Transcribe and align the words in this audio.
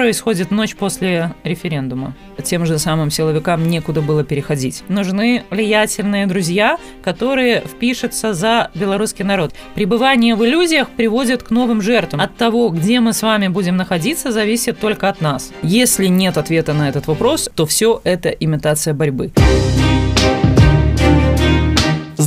происходит 0.00 0.50
ночь 0.50 0.76
после 0.76 1.34
референдума? 1.44 2.14
Тем 2.42 2.64
же 2.64 2.78
самым 2.78 3.10
силовикам 3.10 3.68
некуда 3.68 4.00
было 4.00 4.24
переходить. 4.24 4.82
Нужны 4.88 5.42
влиятельные 5.50 6.26
друзья, 6.26 6.78
которые 7.02 7.60
впишутся 7.60 8.32
за 8.32 8.70
белорусский 8.74 9.26
народ. 9.26 9.52
Пребывание 9.74 10.36
в 10.36 10.42
иллюзиях 10.42 10.88
приводит 10.88 11.42
к 11.42 11.50
новым 11.50 11.82
жертвам. 11.82 12.22
От 12.22 12.34
того, 12.34 12.70
где 12.70 12.98
мы 13.00 13.12
с 13.12 13.20
вами 13.20 13.48
будем 13.48 13.76
находиться, 13.76 14.32
зависит 14.32 14.80
только 14.80 15.06
от 15.06 15.20
нас. 15.20 15.52
Если 15.60 16.06
нет 16.06 16.38
ответа 16.38 16.72
на 16.72 16.88
этот 16.88 17.06
вопрос, 17.06 17.50
то 17.54 17.66
все 17.66 18.00
это 18.02 18.30
имитация 18.30 18.94
борьбы. 18.94 19.30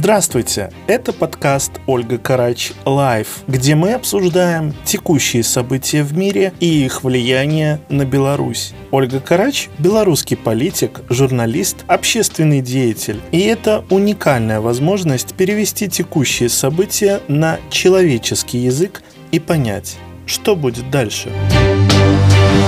Здравствуйте! 0.03 0.69
Это 0.85 1.13
подкаст 1.13 1.71
«Ольга 1.87 2.17
Карач 2.17 2.73
Лайв», 2.83 3.37
где 3.47 3.73
мы 3.73 3.93
обсуждаем 3.93 4.73
текущие 4.83 5.43
события 5.43 6.03
в 6.03 6.13
мире 6.13 6.51
и 6.59 6.83
их 6.83 7.05
влияние 7.05 7.79
на 7.87 8.03
Беларусь. 8.03 8.73
Ольга 8.91 9.21
Карач– 9.21 9.69
белорусский 9.79 10.35
политик, 10.35 11.03
журналист, 11.07 11.85
общественный 11.87 12.59
деятель. 12.59 13.21
И 13.31 13.39
это 13.43 13.85
уникальная 13.89 14.59
возможность 14.59 15.35
перевести 15.35 15.87
текущие 15.87 16.49
события 16.49 17.21
на 17.29 17.59
человеческий 17.69 18.57
язык 18.57 19.03
и 19.31 19.39
понять, 19.39 19.95
что 20.25 20.57
будет 20.57 20.91
дальше. 20.91 21.31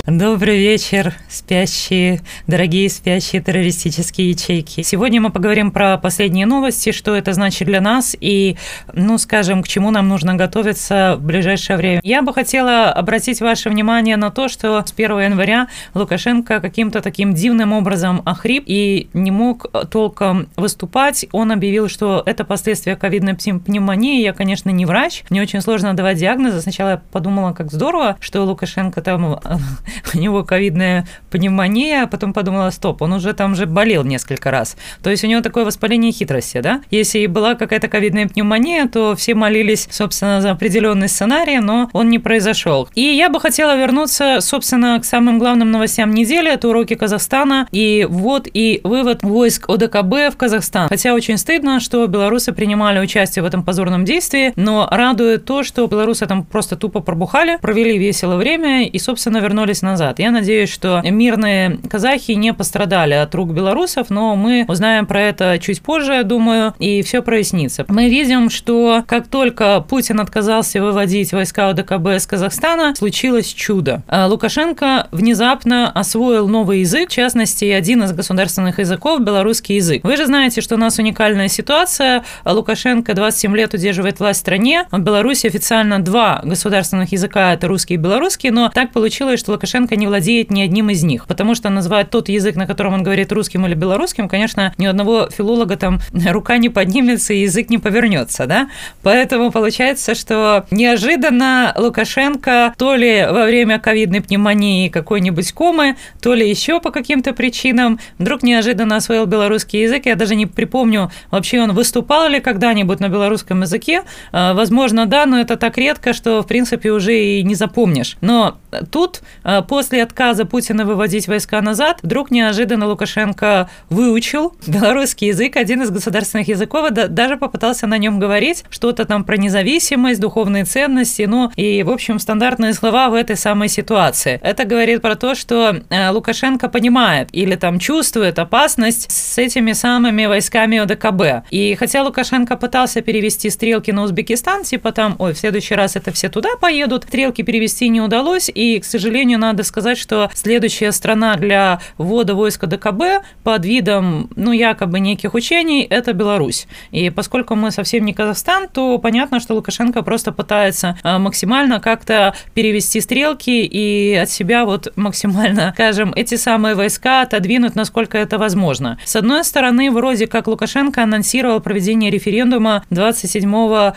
Добрый 0.03 0.57
вечер, 0.57 1.13
спящие, 1.29 2.21
дорогие 2.47 2.89
спящие 2.89 3.41
террористические 3.41 4.31
ячейки. 4.31 4.81
Сегодня 4.81 5.21
мы 5.21 5.31
поговорим 5.31 5.71
про 5.71 5.97
последние 5.97 6.45
новости, 6.45 6.91
что 6.91 7.15
это 7.15 7.33
значит 7.33 7.67
для 7.67 7.81
нас 7.81 8.15
и, 8.19 8.57
ну, 8.93 9.17
скажем, 9.17 9.63
к 9.63 9.67
чему 9.67 9.91
нам 9.91 10.07
нужно 10.07 10.35
готовиться 10.35 11.15
в 11.17 11.23
ближайшее 11.23 11.77
время. 11.77 12.01
Я 12.03 12.21
бы 12.21 12.33
хотела 12.33 12.91
обратить 12.91 13.41
ваше 13.41 13.69
внимание 13.69 14.17
на 14.17 14.31
то, 14.31 14.47
что 14.47 14.83
с 14.85 14.91
1 14.91 15.19
января 15.19 15.67
Лукашенко 15.93 16.59
каким-то 16.59 17.01
таким 17.01 17.33
дивным 17.33 17.73
образом 17.73 18.21
охрип 18.25 18.63
и 18.67 19.09
не 19.13 19.31
мог 19.31 19.67
толком 19.89 20.47
выступать. 20.55 21.25
Он 21.31 21.51
объявил, 21.51 21.89
что 21.89 22.21
это 22.25 22.43
последствия 22.43 22.95
ковидной 22.95 23.35
пневмонии. 23.35 24.21
Я, 24.21 24.33
конечно, 24.33 24.69
не 24.69 24.85
врач, 24.85 25.23
мне 25.29 25.41
очень 25.41 25.61
сложно 25.61 25.93
давать 25.93 26.17
диагнозы. 26.17 26.61
Сначала 26.61 26.89
я 26.89 27.01
подумала, 27.11 27.53
как 27.53 27.71
здорово, 27.71 28.17
что 28.19 28.43
Лукашенко 28.43 29.01
там 29.01 29.39
у 30.13 30.17
него 30.17 30.43
ковидная 30.43 31.07
пневмония, 31.31 32.03
а 32.03 32.07
потом 32.07 32.33
подумала, 32.33 32.69
стоп, 32.69 33.01
он 33.01 33.13
уже 33.13 33.33
там 33.33 33.55
же 33.55 33.65
болел 33.65 34.03
несколько 34.03 34.51
раз. 34.51 34.77
То 35.03 35.09
есть 35.09 35.23
у 35.23 35.27
него 35.27 35.41
такое 35.41 35.65
воспаление 35.65 36.11
хитрости, 36.11 36.59
да? 36.61 36.81
Если 36.91 37.19
и 37.19 37.27
была 37.27 37.55
какая-то 37.55 37.87
ковидная 37.87 38.27
пневмония, 38.27 38.87
то 38.87 39.15
все 39.15 39.35
молились, 39.35 39.87
собственно, 39.91 40.41
за 40.41 40.51
определенный 40.51 41.09
сценарий, 41.09 41.59
но 41.59 41.89
он 41.93 42.09
не 42.09 42.19
произошел. 42.19 42.87
И 42.95 43.01
я 43.01 43.29
бы 43.29 43.39
хотела 43.39 43.75
вернуться, 43.77 44.39
собственно, 44.41 44.99
к 44.99 45.05
самым 45.05 45.39
главным 45.39 45.71
новостям 45.71 46.13
недели. 46.13 46.51
Это 46.51 46.67
уроки 46.69 46.95
Казахстана 46.95 47.67
и 47.71 48.07
ввод 48.09 48.47
и 48.53 48.81
вывод 48.83 49.23
войск 49.23 49.69
ОДКБ 49.69 50.33
в 50.33 50.37
Казахстан. 50.37 50.89
Хотя 50.89 51.13
очень 51.13 51.37
стыдно, 51.37 51.79
что 51.79 52.05
белорусы 52.07 52.53
принимали 52.53 52.99
участие 52.99 53.43
в 53.43 53.45
этом 53.45 53.63
позорном 53.63 54.05
действии, 54.05 54.53
но 54.55 54.87
радует 54.91 55.45
то, 55.45 55.63
что 55.63 55.87
белорусы 55.87 56.25
там 56.25 56.43
просто 56.43 56.75
тупо 56.75 56.99
пробухали, 56.99 57.57
провели 57.61 57.97
весело 57.97 58.35
время 58.35 58.87
и, 58.87 58.99
собственно, 58.99 59.39
вернулись 59.39 59.74
назад. 59.81 60.19
Я 60.19 60.31
надеюсь, 60.31 60.71
что 60.71 61.01
мирные 61.03 61.79
казахи 61.89 62.31
не 62.31 62.53
пострадали 62.53 63.13
от 63.13 63.33
рук 63.35 63.53
белорусов, 63.53 64.09
но 64.09 64.35
мы 64.35 64.65
узнаем 64.67 65.05
про 65.05 65.21
это 65.21 65.57
чуть 65.59 65.81
позже, 65.81 66.13
я 66.13 66.23
думаю, 66.23 66.73
и 66.79 67.01
все 67.01 67.21
прояснится. 67.21 67.85
Мы 67.87 68.09
видим, 68.09 68.49
что 68.49 69.03
как 69.07 69.27
только 69.27 69.81
Путин 69.81 70.19
отказался 70.19 70.81
выводить 70.81 71.31
войска 71.33 71.69
ОДКБ 71.69 72.07
из 72.15 72.27
Казахстана, 72.27 72.95
случилось 72.95 73.47
чудо. 73.47 74.03
А 74.07 74.27
Лукашенко 74.27 75.07
внезапно 75.11 75.91
освоил 75.91 76.47
новый 76.47 76.81
язык, 76.81 77.09
в 77.09 77.13
частности, 77.13 77.65
один 77.65 78.03
из 78.03 78.11
государственных 78.11 78.79
языков– 78.79 79.21
белорусский 79.21 79.75
язык. 79.75 80.03
Вы 80.03 80.17
же 80.17 80.25
знаете, 80.25 80.61
что 80.61 80.75
у 80.75 80.77
нас 80.77 80.97
уникальная 80.99 81.47
ситуация. 81.47 82.23
Лукашенко 82.45 83.13
27 83.13 83.55
лет 83.55 83.73
удерживает 83.73 84.19
власть 84.19 84.39
в 84.39 84.41
стране. 84.41 84.85
В 84.91 84.99
Беларуси 84.99 85.47
официально 85.47 85.99
два 85.99 86.41
государственных 86.43 87.11
языка– 87.11 87.53
это 87.55 87.67
русский 87.67 87.95
и 87.95 87.97
белорусский, 87.97 88.49
но 88.49 88.69
так 88.69 88.91
получилось, 88.91 89.39
что 89.39 89.51
Лукашенко 89.51 89.64
Лукашенко 89.65 89.95
не 89.95 90.05
владеет 90.05 90.51
ни 90.51 90.61
одним 90.61 90.91
из 90.91 91.03
них, 91.03 91.25
потому 91.25 91.55
что 91.55 91.71
называть 91.71 92.11
тот 92.11 92.29
язык, 92.29 92.55
на 92.55 92.67
котором 92.67 92.93
он 92.93 93.01
говорит 93.01 93.31
русским 93.31 93.65
или 93.65 93.73
белорусским, 93.73 94.29
конечно, 94.29 94.71
ни 94.77 94.85
у 94.85 94.91
одного 94.91 95.27
филолога 95.31 95.75
там 95.75 95.99
рука 96.29 96.57
не 96.57 96.69
поднимется 96.69 97.33
и 97.33 97.39
язык 97.39 97.71
не 97.71 97.79
повернется, 97.79 98.45
да? 98.45 98.69
Поэтому 99.01 99.49
получается, 99.49 100.13
что 100.13 100.67
неожиданно 100.69 101.73
Лукашенко 101.75 102.75
то 102.77 102.93
ли 102.93 103.25
во 103.27 103.45
время 103.45 103.79
ковидной 103.79 104.21
пневмонии 104.21 104.89
какой-нибудь 104.89 105.51
комы, 105.53 105.95
то 106.21 106.35
ли 106.35 106.47
еще 106.47 106.79
по 106.79 106.91
каким-то 106.91 107.33
причинам 107.33 107.99
вдруг 108.19 108.43
неожиданно 108.43 108.97
освоил 108.97 109.25
белорусский 109.25 109.81
язык. 109.81 110.05
Я 110.05 110.13
даже 110.13 110.35
не 110.35 110.45
припомню, 110.45 111.09
вообще 111.31 111.59
он 111.59 111.73
выступал 111.73 112.29
ли 112.29 112.39
когда-нибудь 112.39 112.99
на 112.99 113.09
белорусском 113.09 113.63
языке. 113.63 114.03
А, 114.31 114.53
возможно, 114.53 115.07
да, 115.07 115.25
но 115.25 115.39
это 115.39 115.55
так 115.57 115.79
редко, 115.79 116.13
что, 116.13 116.43
в 116.43 116.47
принципе, 116.47 116.91
уже 116.91 117.17
и 117.19 117.41
не 117.41 117.55
запомнишь. 117.55 118.17
Но 118.21 118.59
тут 118.91 119.21
а, 119.43 119.54
после 119.61 120.03
отказа 120.03 120.45
Путина 120.45 120.85
выводить 120.85 121.27
войска 121.27 121.61
назад, 121.61 121.99
вдруг 122.03 122.31
неожиданно 122.31 122.87
Лукашенко 122.87 123.69
выучил 123.89 124.53
белорусский 124.67 125.29
язык, 125.29 125.55
один 125.55 125.81
из 125.81 125.89
государственных 125.89 126.47
языков, 126.47 126.91
даже 126.91 127.37
попытался 127.37 127.87
на 127.87 127.97
нем 127.97 128.19
говорить, 128.19 128.63
что-то 128.69 129.05
там 129.05 129.23
про 129.23 129.37
независимость, 129.37 130.19
духовные 130.19 130.65
ценности, 130.65 131.23
ну 131.23 131.51
и, 131.55 131.83
в 131.83 131.89
общем, 131.89 132.19
стандартные 132.19 132.73
слова 132.73 133.09
в 133.09 133.13
этой 133.13 133.35
самой 133.35 133.69
ситуации. 133.69 134.39
Это 134.43 134.65
говорит 134.65 135.01
про 135.01 135.15
то, 135.15 135.35
что 135.35 135.81
э, 135.89 136.09
Лукашенко 136.09 136.69
понимает 136.69 137.29
или 137.31 137.55
там 137.55 137.79
чувствует 137.79 138.39
опасность 138.39 139.11
с 139.11 139.37
этими 139.37 139.71
самыми 139.73 140.25
войсками 140.25 140.77
ОДКБ. 140.77 141.47
И 141.49 141.75
хотя 141.75 142.03
Лукашенко 142.03 142.55
пытался 142.57 143.01
перевести 143.01 143.49
стрелки 143.49 143.91
на 143.91 144.03
Узбекистан, 144.03 144.63
типа 144.63 144.91
там, 144.91 145.15
ой, 145.19 145.33
в 145.33 145.37
следующий 145.37 145.75
раз 145.75 145.95
это 145.95 146.11
все 146.11 146.29
туда 146.29 146.49
поедут, 146.59 147.05
стрелки 147.15 147.43
перевести 147.43 147.87
не 147.87 148.01
удалось, 148.01 148.51
и, 148.53 148.77
к 148.79 148.85
сожалению, 148.85 149.34
надо 149.37 149.63
сказать, 149.63 149.97
что 149.97 150.29
следующая 150.33 150.91
страна 150.91 151.35
для 151.35 151.79
ввода 151.97 152.35
войска 152.35 152.67
ДКБ 152.67 153.25
под 153.43 153.65
видом, 153.65 154.29
ну, 154.35 154.51
якобы 154.51 154.99
неких 154.99 155.33
учений– 155.33 155.83
это 155.89 156.13
Беларусь. 156.13 156.67
И 156.91 157.09
поскольку 157.09 157.55
мы 157.55 157.71
совсем 157.71 158.05
не 158.05 158.13
Казахстан, 158.13 158.67
то 158.67 158.97
понятно, 158.97 159.39
что 159.39 159.55
Лукашенко 159.55 160.01
просто 160.03 160.31
пытается 160.31 160.97
а, 161.03 161.19
максимально 161.19 161.79
как-то 161.79 162.33
перевести 162.53 163.01
стрелки 163.01 163.65
и 163.65 164.15
от 164.15 164.29
себя 164.29 164.65
вот 164.65 164.91
максимально, 164.95 165.71
скажем, 165.75 166.13
эти 166.15 166.35
самые 166.35 166.75
войска 166.75 167.21
отодвинуть, 167.21 167.75
насколько 167.75 168.17
это 168.17 168.37
возможно. 168.37 168.97
С 169.05 169.15
одной 169.15 169.43
стороны, 169.43 169.91
вроде 169.91 170.27
как 170.27 170.47
Лукашенко 170.47 171.03
анонсировал 171.03 171.59
проведение 171.59 172.11
референдума 172.11 172.83
27 172.89 173.45